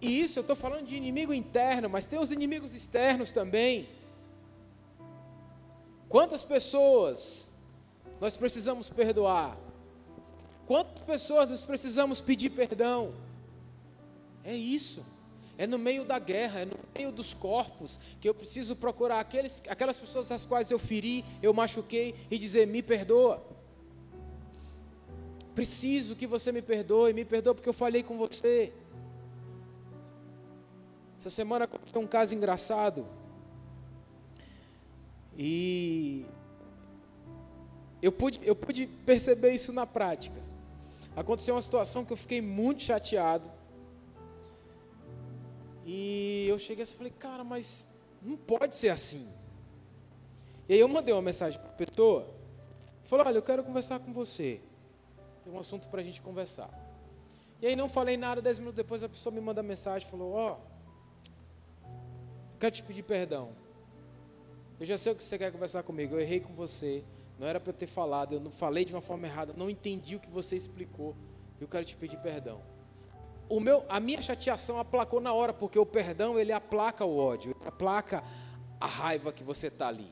[0.00, 3.88] E isso eu estou falando de inimigo interno, mas tem os inimigos externos também.
[6.08, 7.50] Quantas pessoas
[8.20, 9.56] nós precisamos perdoar?
[10.66, 13.12] Quantas pessoas nós precisamos pedir perdão?
[14.42, 15.04] É isso.
[15.60, 19.62] É no meio da guerra, é no meio dos corpos que eu preciso procurar aqueles,
[19.68, 23.44] aquelas pessoas às quais eu feri, eu machuquei e dizer: me perdoa.
[25.54, 28.72] Preciso que você me perdoe, me perdoa porque eu falei com você.
[31.18, 33.06] Essa semana aconteceu um caso engraçado.
[35.36, 36.24] E
[38.00, 40.40] eu pude, eu pude perceber isso na prática.
[41.14, 43.59] Aconteceu uma situação que eu fiquei muito chateado.
[45.92, 47.84] E eu cheguei assim e falei, cara, mas
[48.22, 49.28] não pode ser assim.
[50.68, 52.32] E aí eu mandei uma mensagem para a pessoa.
[53.06, 54.60] Falei, olha, eu quero conversar com você.
[55.42, 56.70] Tem um assunto para a gente conversar.
[57.60, 60.52] E aí não falei nada, dez minutos depois a pessoa me manda mensagem, falou, ó,
[60.52, 61.88] oh,
[62.60, 63.50] quero te pedir perdão.
[64.78, 66.14] Eu já sei o que você quer conversar comigo.
[66.14, 67.02] Eu errei com você.
[67.36, 68.34] Não era para eu ter falado.
[68.34, 69.52] Eu não falei de uma forma errada.
[69.56, 71.16] Não entendi o que você explicou.
[71.60, 72.62] Eu quero te pedir perdão.
[73.50, 77.54] O meu, a minha chateação aplacou na hora, porque o perdão ele aplaca o ódio,
[77.66, 78.22] aplaca
[78.80, 80.10] a raiva que você está ali.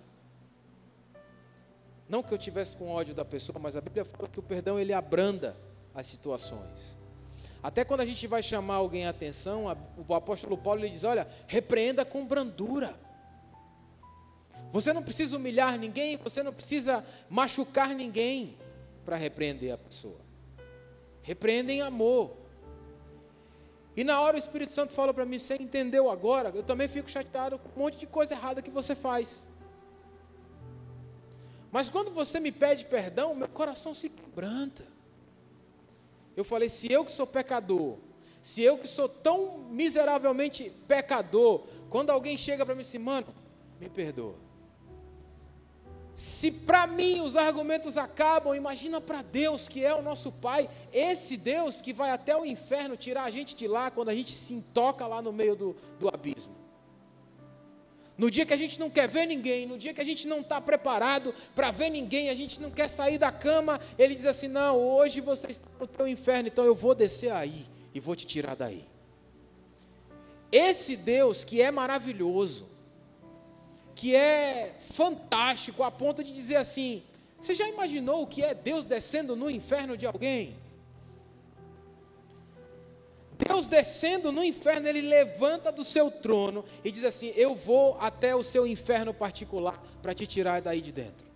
[2.08, 4.76] Não que eu tivesse com ódio da pessoa, mas a Bíblia fala que o perdão
[4.76, 5.56] ele abranda
[5.94, 6.98] as situações.
[7.62, 9.76] Até quando a gente vai chamar alguém a atenção, a,
[10.08, 12.98] o apóstolo Paulo ele diz: olha, repreenda com brandura.
[14.72, 18.56] Você não precisa humilhar ninguém, você não precisa machucar ninguém
[19.04, 20.20] para repreender a pessoa.
[21.22, 22.47] Repreenda em amor.
[23.98, 26.52] E na hora o Espírito Santo fala para mim: Você entendeu agora?
[26.54, 29.44] Eu também fico chateado com um monte de coisa errada que você faz.
[31.72, 34.84] Mas quando você me pede perdão, meu coração se quebranta.
[36.36, 37.98] Eu falei: Se eu que sou pecador,
[38.40, 43.26] Se eu que sou tão miseravelmente pecador, quando alguém chega para mim assim, mano,
[43.80, 44.36] me perdoa.
[46.18, 51.36] Se para mim os argumentos acabam, imagina para Deus que é o nosso Pai, esse
[51.36, 54.52] Deus que vai até o inferno tirar a gente de lá quando a gente se
[54.52, 56.56] intoca lá no meio do, do abismo.
[58.16, 60.40] No dia que a gente não quer ver ninguém, no dia que a gente não
[60.40, 64.48] está preparado para ver ninguém, a gente não quer sair da cama, ele diz assim:
[64.48, 67.64] Não, hoje você está no teu inferno, então eu vou descer aí
[67.94, 68.84] e vou te tirar daí.
[70.50, 72.66] Esse Deus que é maravilhoso,
[73.98, 77.02] que é fantástico, a ponto de dizer assim:
[77.40, 80.56] Você já imaginou o que é Deus descendo no inferno de alguém?
[83.36, 88.36] Deus descendo no inferno, ele levanta do seu trono e diz assim: Eu vou até
[88.36, 91.26] o seu inferno particular para te tirar daí de dentro.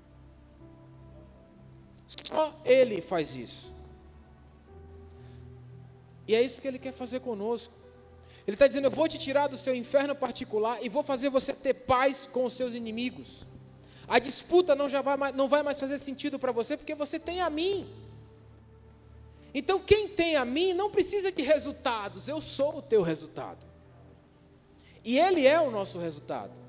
[2.06, 3.74] Só Ele faz isso.
[6.28, 7.74] E é isso que Ele quer fazer conosco.
[8.46, 11.52] Ele está dizendo: Eu vou te tirar do seu inferno particular e vou fazer você
[11.52, 13.46] ter paz com os seus inimigos.
[14.08, 17.18] A disputa não, já vai, mais, não vai mais fazer sentido para você, porque você
[17.18, 17.88] tem a mim.
[19.54, 23.66] Então, quem tem a mim não precisa de resultados, eu sou o teu resultado.
[25.04, 26.62] E Ele é o nosso resultado.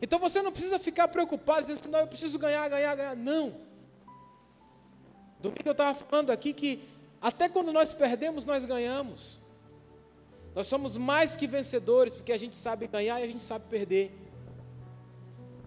[0.00, 3.16] Então você não precisa ficar preocupado, dizendo que não, eu preciso ganhar, ganhar, ganhar.
[3.16, 3.54] Não.
[5.40, 6.82] Domingo eu estava falando aqui que
[7.20, 9.40] até quando nós perdemos, nós ganhamos.
[10.56, 14.10] Nós somos mais que vencedores, porque a gente sabe ganhar e a gente sabe perder.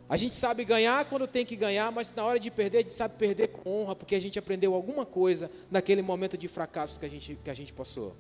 [0.10, 2.96] A gente sabe ganhar quando tem que ganhar, mas na hora de perder, a gente
[2.96, 7.06] sabe perder com honra, porque a gente aprendeu alguma coisa naquele momento de fracasso que
[7.06, 8.16] a gente, que a gente passou.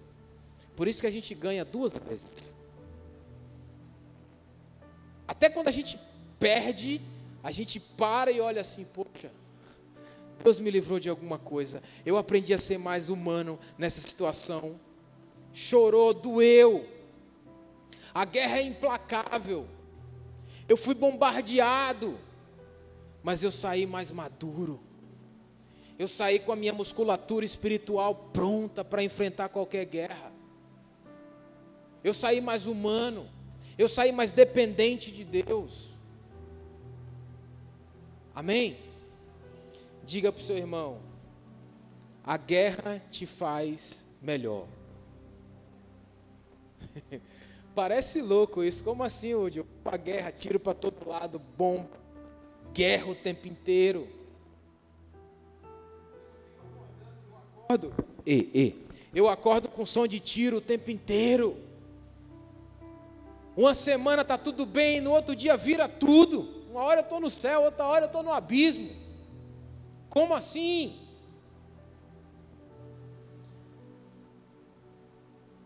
[0.75, 2.31] Por isso que a gente ganha duas vezes.
[5.27, 5.99] Até quando a gente
[6.39, 7.01] perde,
[7.43, 9.31] a gente para e olha assim, poxa,
[10.43, 11.81] Deus me livrou de alguma coisa.
[12.05, 14.79] Eu aprendi a ser mais humano nessa situação.
[15.53, 16.87] Chorou, doeu.
[18.13, 19.67] A guerra é implacável.
[20.67, 22.17] Eu fui bombardeado,
[23.23, 24.79] mas eu saí mais maduro.
[25.97, 30.31] Eu saí com a minha musculatura espiritual pronta para enfrentar qualquer guerra.
[32.03, 33.27] Eu saí mais humano.
[33.77, 35.89] Eu saí mais dependente de Deus.
[38.33, 38.77] Amém?
[40.05, 40.99] Diga para o seu irmão:
[42.23, 44.67] a guerra te faz melhor.
[47.75, 48.83] Parece louco isso.
[48.83, 49.63] Como assim, Udi?
[49.85, 51.97] A guerra, tiro para todo lado, bomba,
[52.73, 54.07] guerra o tempo inteiro.
[57.69, 57.93] Eu acordo,
[58.25, 61.57] e, e, eu acordo com som de tiro o tempo inteiro.
[63.55, 66.59] Uma semana tá tudo bem, no outro dia vira tudo.
[66.69, 68.89] Uma hora eu estou no céu, outra hora eu estou no abismo.
[70.09, 71.08] Como assim?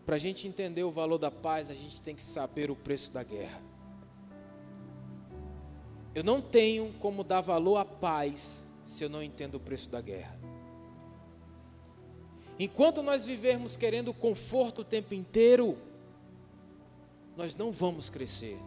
[0.04, 3.10] Para a gente entender o valor da paz, a gente tem que saber o preço
[3.10, 3.60] da guerra.
[6.14, 10.00] Eu não tenho como dar valor à paz se eu não entendo o preço da
[10.00, 10.38] guerra.
[12.58, 15.76] Enquanto nós vivermos querendo conforto o tempo inteiro,
[17.36, 18.58] nós não vamos crescer.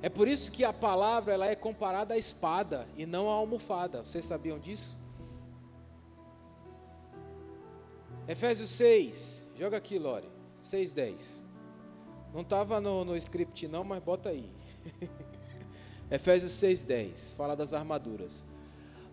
[0.00, 4.04] É por isso que a palavra ela é comparada à espada e não à almofada.
[4.04, 4.96] Vocês sabiam disso?
[8.32, 10.26] Efésios 6, joga aqui, Lore.
[10.58, 11.44] 6,10.
[12.32, 14.50] Não estava no, no script, não, mas bota aí.
[16.10, 17.36] Efésios 6,10.
[17.36, 18.42] Fala das armaduras.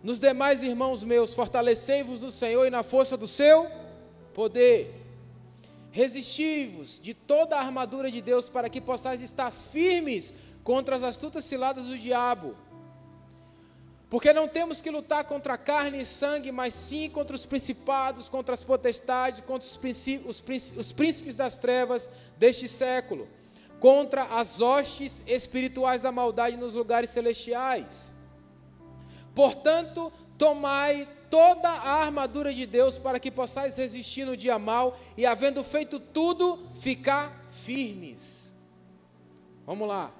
[0.02, 3.68] Nos demais irmãos meus, fortalecei-vos no Senhor e na força do seu
[4.32, 4.90] poder.
[5.90, 10.32] Resisti-vos de toda a armadura de Deus para que possais estar firmes
[10.64, 12.56] contra as astutas ciladas do diabo.
[14.10, 18.52] Porque não temos que lutar contra carne e sangue, mas sim contra os principados, contra
[18.52, 19.78] as potestades, contra os,
[20.26, 20.42] os,
[20.76, 23.28] os príncipes das trevas deste século,
[23.78, 28.12] contra as hostes espirituais da maldade nos lugares celestiais.
[29.32, 35.24] Portanto, tomai toda a armadura de Deus para que possais resistir no dia mal e,
[35.24, 38.52] havendo feito tudo, ficar firmes.
[39.64, 40.10] Vamos lá.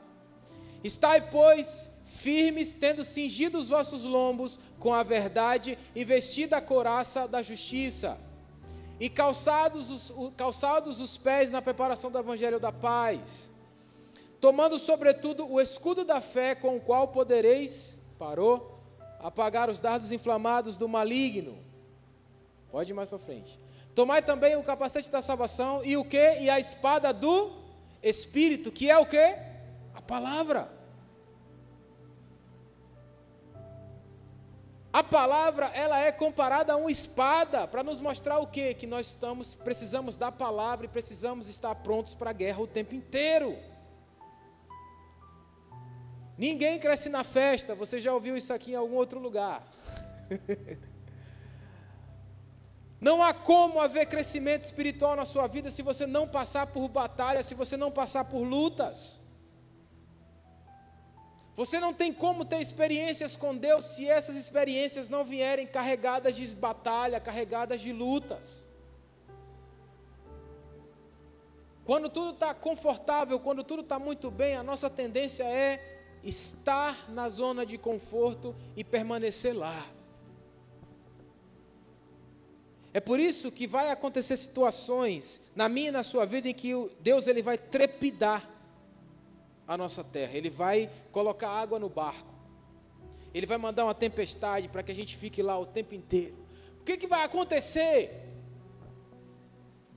[0.85, 1.90] Estai, pois,
[2.21, 8.19] firmes, tendo cingido os vossos lombos com a verdade e vestida a coraça da justiça,
[8.99, 13.51] e calçados os, calçados os pés na preparação do evangelho da paz,
[14.41, 18.79] tomando sobretudo o escudo da fé com o qual podereis, parou,
[19.19, 21.59] apagar os dardos inflamados do maligno.
[22.71, 23.59] Pode ir mais para frente.
[23.95, 26.41] Tomai também o capacete da salvação e o que?
[26.41, 27.53] E a espada do
[28.03, 29.37] Espírito, que é o que?
[29.95, 30.80] A palavra.
[34.93, 38.75] A palavra, ela é comparada a uma espada para nos mostrar o quê?
[38.75, 42.95] Que nós estamos, precisamos da palavra e precisamos estar prontos para a guerra o tempo
[42.95, 43.57] inteiro.
[46.37, 49.63] Ninguém cresce na festa, você já ouviu isso aqui em algum outro lugar.
[53.01, 57.47] Não há como haver crescimento espiritual na sua vida se você não passar por batalhas,
[57.47, 59.20] se você não passar por lutas.
[61.61, 66.47] Você não tem como ter experiências com Deus se essas experiências não vierem carregadas de
[66.57, 68.65] batalha, carregadas de lutas.
[71.85, 77.29] Quando tudo está confortável, quando tudo está muito bem, a nossa tendência é estar na
[77.29, 79.87] zona de conforto e permanecer lá.
[82.95, 86.73] É por isso que vai acontecer situações na minha e na sua vida em que
[87.01, 88.49] Deus ele vai trepidar
[89.71, 90.37] a nossa terra.
[90.37, 92.35] Ele vai colocar água no barco.
[93.33, 96.35] Ele vai mandar uma tempestade para que a gente fique lá o tempo inteiro.
[96.81, 98.29] O que, que vai acontecer?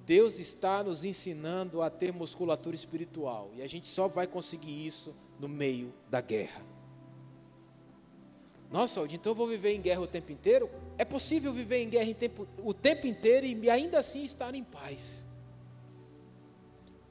[0.06, 3.50] Deus está nos ensinando a ter musculatura espiritual.
[3.56, 6.62] E a gente só vai conseguir isso no meio da guerra.
[8.70, 10.70] Nossa, então eu vou viver em guerra o tempo inteiro?
[11.00, 15.26] É possível viver em guerra tempo, o tempo inteiro e ainda assim estar em paz.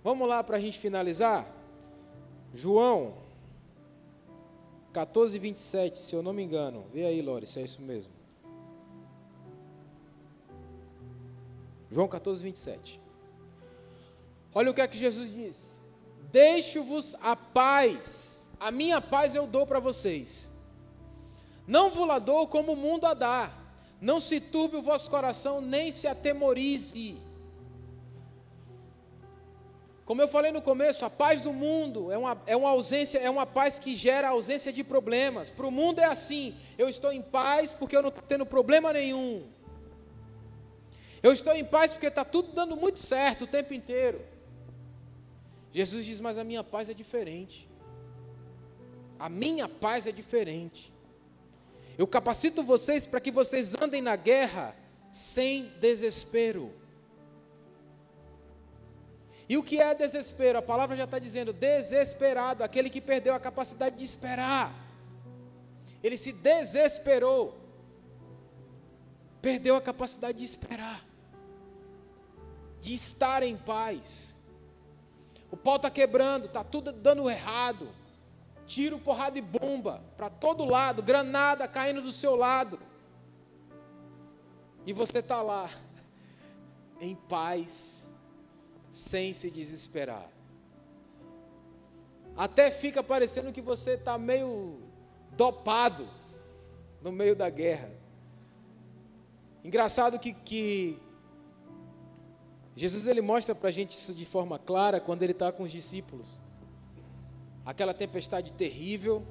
[0.04, 1.61] Vamos lá para a gente finalizar?
[2.54, 3.14] João
[4.92, 6.84] 14, 27, se eu não me engano.
[6.92, 8.12] Vê aí, Lore, se é isso mesmo.
[11.90, 13.00] João 14, 27.
[14.54, 15.56] Olha o que é que Jesus diz:
[16.30, 20.50] Deixo-vos a paz, a minha paz eu dou para vocês.
[21.66, 23.52] Não vos la dou como o mundo a dá.
[24.00, 27.20] Não se turbe o vosso coração, nem se atemorize.
[30.12, 33.30] Como eu falei no começo, a paz do mundo é uma, é uma ausência, é
[33.30, 35.48] uma paz que gera ausência de problemas.
[35.48, 38.92] Para o mundo é assim: eu estou em paz porque eu não estou tendo problema
[38.92, 39.48] nenhum.
[41.22, 44.22] Eu estou em paz porque está tudo dando muito certo o tempo inteiro.
[45.72, 47.66] Jesus diz: Mas a minha paz é diferente.
[49.18, 50.92] A minha paz é diferente.
[51.96, 54.76] Eu capacito vocês para que vocês andem na guerra
[55.10, 56.81] sem desespero.
[59.52, 60.58] E o que é desespero?
[60.58, 64.72] A palavra já está dizendo: desesperado, aquele que perdeu a capacidade de esperar.
[66.02, 67.60] Ele se desesperou,
[69.42, 71.04] perdeu a capacidade de esperar,
[72.80, 74.38] de estar em paz.
[75.50, 77.90] O pau está quebrando, está tudo dando errado.
[78.66, 82.80] Tiro, porrada e bomba para todo lado, granada caindo do seu lado.
[84.86, 85.68] E você está lá,
[86.98, 88.01] em paz
[88.92, 90.30] sem se desesperar.
[92.36, 94.78] Até fica parecendo que você está meio
[95.34, 96.06] dopado
[97.00, 97.90] no meio da guerra.
[99.64, 100.98] Engraçado que, que
[102.76, 105.72] Jesus ele mostra para a gente isso de forma clara quando ele está com os
[105.72, 106.28] discípulos.
[107.64, 109.24] Aquela tempestade terrível,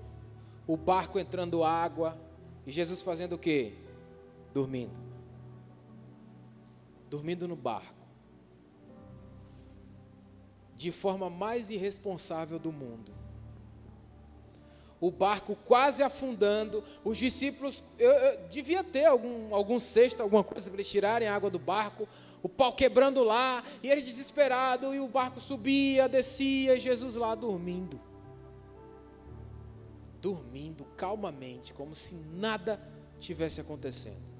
[0.65, 2.17] o barco entrando água,
[2.65, 3.73] e Jesus fazendo o quê?
[4.53, 4.93] Dormindo.
[7.09, 8.00] Dormindo no barco
[10.81, 13.13] de forma mais irresponsável do mundo.
[14.99, 20.71] O barco quase afundando, os discípulos, eu, eu devia ter algum, algum cesto, alguma coisa
[20.71, 22.09] para eles tirarem a água do barco,
[22.41, 27.35] o pau quebrando lá, e eles desesperados, e o barco subia, descia, e Jesus lá
[27.35, 28.01] dormindo.
[30.19, 32.81] Dormindo calmamente, como se nada
[33.19, 34.31] tivesse acontecendo.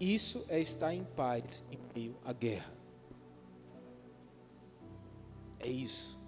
[0.00, 2.75] Isso é estar em paz em meio à guerra.
[5.58, 6.18] É isso.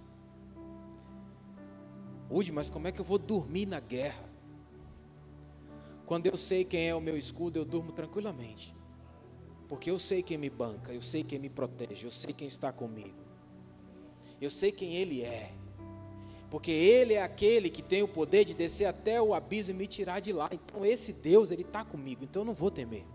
[2.29, 4.29] Ude, mas como é que eu vou dormir na guerra?
[6.05, 8.75] Quando eu sei quem é o meu escudo, eu durmo tranquilamente.
[9.67, 12.71] Porque eu sei quem me banca, eu sei quem me protege, eu sei quem está
[12.71, 13.17] comigo.
[14.41, 15.51] Eu sei quem Ele é.
[16.49, 19.87] Porque Ele é aquele que tem o poder de descer até o abismo e me
[19.87, 20.49] tirar de lá.
[20.51, 23.05] Então esse Deus, Ele está comigo, então eu não vou temer.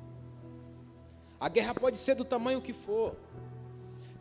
[1.40, 3.16] A guerra pode ser do tamanho que for.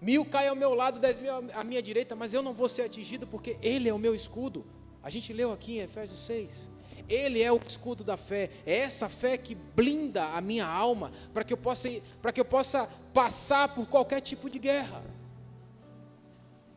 [0.03, 2.81] Mil caem ao meu lado, dez mil à minha direita, mas eu não vou ser
[2.81, 4.65] atingido porque Ele é o meu escudo.
[5.01, 6.69] A gente leu aqui em Efésios 6.
[7.07, 8.49] Ele é o escudo da fé.
[8.65, 11.89] É essa fé que blinda a minha alma para que eu possa
[12.21, 15.01] para que eu possa passar por qualquer tipo de guerra.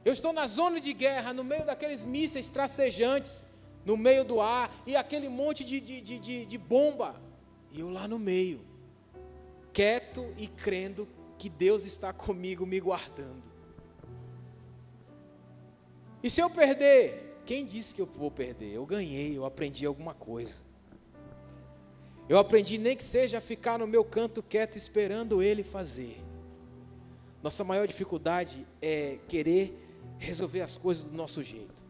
[0.04, 3.44] Eu estou na zona de guerra, no meio daqueles mísseis tracejantes,
[3.84, 7.20] no meio do ar, e aquele monte de, de, de, de bomba.
[7.72, 8.64] E eu lá no meio,
[9.72, 11.08] quieto e crendo
[11.39, 13.51] que Deus está comigo me guardando.
[16.22, 17.41] E se eu perder?
[17.45, 18.72] Quem disse que eu vou perder?
[18.72, 20.62] Eu ganhei, eu aprendi alguma coisa.
[22.28, 26.20] Eu aprendi nem que seja ficar no meu canto quieto esperando Ele fazer.
[27.43, 29.80] Nossa maior dificuldade é querer
[30.18, 31.84] resolver as coisas do nosso jeito.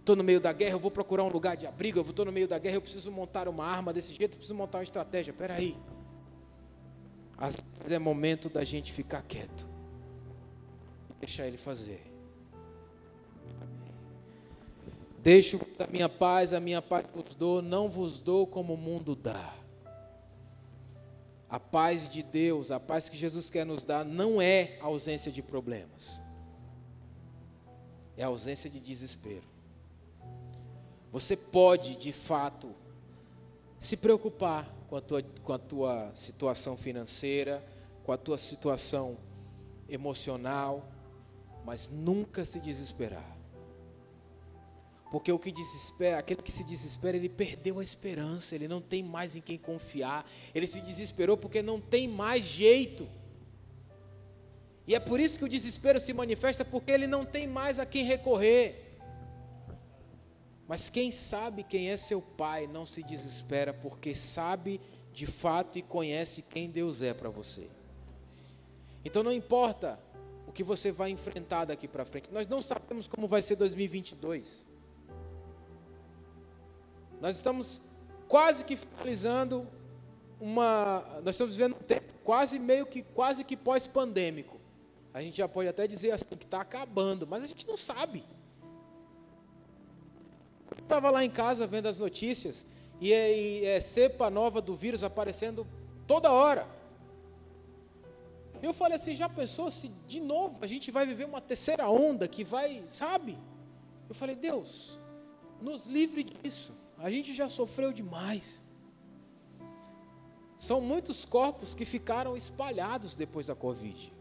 [0.00, 2.32] Estou no meio da guerra, eu vou procurar um lugar de abrigo, eu estou no
[2.32, 5.30] meio da guerra, eu preciso montar uma arma desse jeito, eu preciso montar uma estratégia.
[5.30, 5.76] Espera aí.
[7.36, 9.66] Às vezes é momento da gente ficar quieto.
[11.20, 12.14] Deixar Ele fazer.
[15.24, 19.16] Deixo a minha paz, a minha paz vos dou, não vos dou como o mundo
[19.16, 19.54] dá.
[21.48, 25.40] A paz de Deus, a paz que Jesus quer nos dar, não é ausência de
[25.40, 26.20] problemas,
[28.18, 29.44] é ausência de desespero.
[31.10, 32.74] Você pode, de fato,
[33.78, 37.64] se preocupar com a tua, com a tua situação financeira,
[38.04, 39.18] com a tua situação
[39.88, 40.88] emocional,
[41.64, 43.36] mas nunca se desesperar.
[45.10, 49.02] Porque o que desespera, aquele que se desespera, ele perdeu a esperança, ele não tem
[49.02, 50.30] mais em quem confiar.
[50.54, 53.08] Ele se desesperou porque não tem mais jeito.
[54.86, 57.86] E é por isso que o desespero se manifesta, porque ele não tem mais a
[57.86, 58.83] quem recorrer.
[60.66, 64.80] Mas quem sabe quem é seu pai não se desespera, porque sabe
[65.12, 67.68] de fato e conhece quem Deus é para você.
[69.04, 70.00] Então não importa
[70.46, 74.66] o que você vai enfrentar daqui para frente, nós não sabemos como vai ser 2022.
[77.20, 77.80] Nós estamos
[78.26, 79.66] quase que finalizando
[80.40, 81.04] uma.
[81.22, 84.60] Nós estamos vivendo um tempo quase meio que quase que pós-pandêmico.
[85.12, 88.24] A gente já pode até dizer assim que está acabando, mas a gente não sabe.
[90.84, 92.64] Estava lá em casa vendo as notícias
[93.00, 95.66] e é, e é cepa nova do vírus aparecendo
[96.06, 96.68] toda hora.
[98.62, 102.28] Eu falei assim, já pensou se de novo a gente vai viver uma terceira onda
[102.28, 103.36] que vai, sabe?
[104.08, 104.98] Eu falei, Deus,
[105.60, 106.72] nos livre disso.
[106.98, 108.62] A gente já sofreu demais.
[110.56, 114.12] São muitos corpos que ficaram espalhados depois da Covid.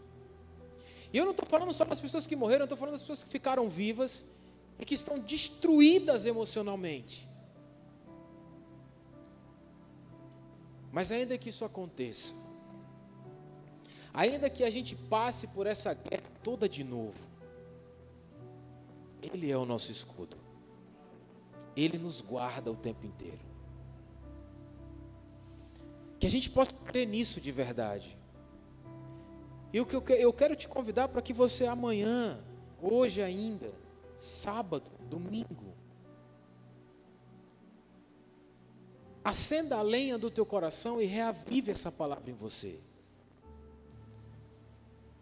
[1.12, 3.30] E eu não estou falando só das pessoas que morreram, estou falando das pessoas que
[3.30, 4.26] ficaram vivas
[4.80, 7.30] e que estão destruídas emocionalmente.
[10.92, 12.34] Mas ainda que isso aconteça,
[14.14, 17.20] ainda que a gente passe por essa guerra toda de novo,
[19.22, 20.38] Ele é o nosso escudo.
[21.76, 23.40] Ele nos guarda o tempo inteiro.
[26.20, 28.16] Que a gente possa crer nisso de verdade.
[29.74, 32.40] E o que eu quero te convidar para que você amanhã,
[32.80, 33.74] hoje ainda,
[34.24, 35.76] sábado, domingo,
[39.22, 42.80] acenda a lenha do teu coração e reavive essa palavra em você.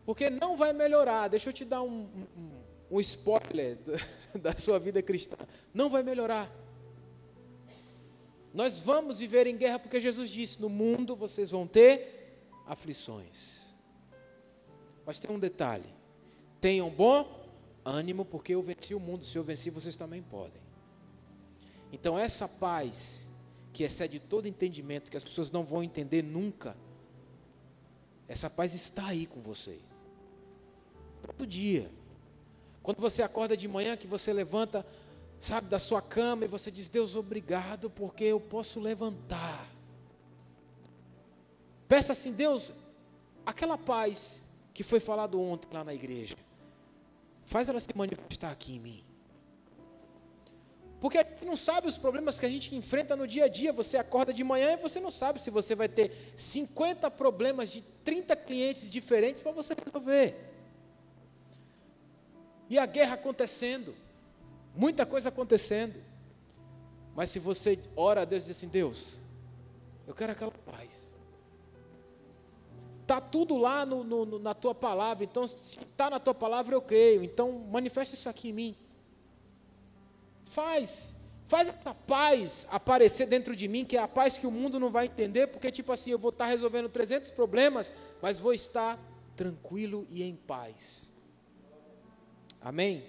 [0.06, 1.28] Porque não vai melhorar.
[1.28, 2.52] Deixa eu te dar um, um,
[2.92, 3.78] um spoiler
[4.40, 5.38] da sua vida cristã.
[5.74, 6.52] Não vai melhorar.
[8.54, 13.74] Nós vamos viver em guerra porque Jesus disse: no mundo vocês vão ter aflições.
[15.06, 15.90] Mas tem um detalhe:
[16.60, 17.41] tenham bom
[17.84, 19.24] ânimo, porque eu venci o mundo.
[19.24, 20.62] Se eu venci, vocês também podem.
[21.92, 23.30] Então, essa paz
[23.74, 26.76] que excede todo entendimento, que as pessoas não vão entender nunca,
[28.28, 29.80] essa paz está aí com você.
[31.22, 31.92] Todo dia.
[32.82, 34.86] Quando você acorda de manhã, que você levanta,
[35.40, 39.70] sabe, da sua cama e você diz: Deus, obrigado, porque eu posso levantar.
[41.88, 42.72] Peça assim, Deus,
[43.46, 46.36] aquela paz que foi falado ontem lá na igreja,
[47.52, 49.04] faz ela se manifestar aqui em mim.
[51.00, 53.74] Porque a gente não sabe os problemas que a gente enfrenta no dia a dia.
[53.74, 57.82] Você acorda de manhã e você não sabe se você vai ter 50 problemas de
[58.04, 60.52] 30 clientes diferentes para você resolver
[62.72, 63.94] e a guerra acontecendo,
[64.74, 66.02] muita coisa acontecendo.
[67.14, 69.20] Mas se você ora a Deus e diz assim: Deus,
[70.08, 71.01] eu quero aquela paz.
[73.12, 76.82] Está tudo lá no, no, na tua palavra, então se está na tua palavra eu
[76.82, 78.78] creio, então manifesta isso aqui em mim.
[80.46, 81.14] Faz,
[81.46, 84.90] faz essa paz aparecer dentro de mim, que é a paz que o mundo não
[84.90, 87.92] vai entender, porque tipo assim, eu vou estar resolvendo 300 problemas,
[88.22, 88.98] mas vou estar
[89.36, 91.12] tranquilo e em paz.
[92.62, 93.04] Amém?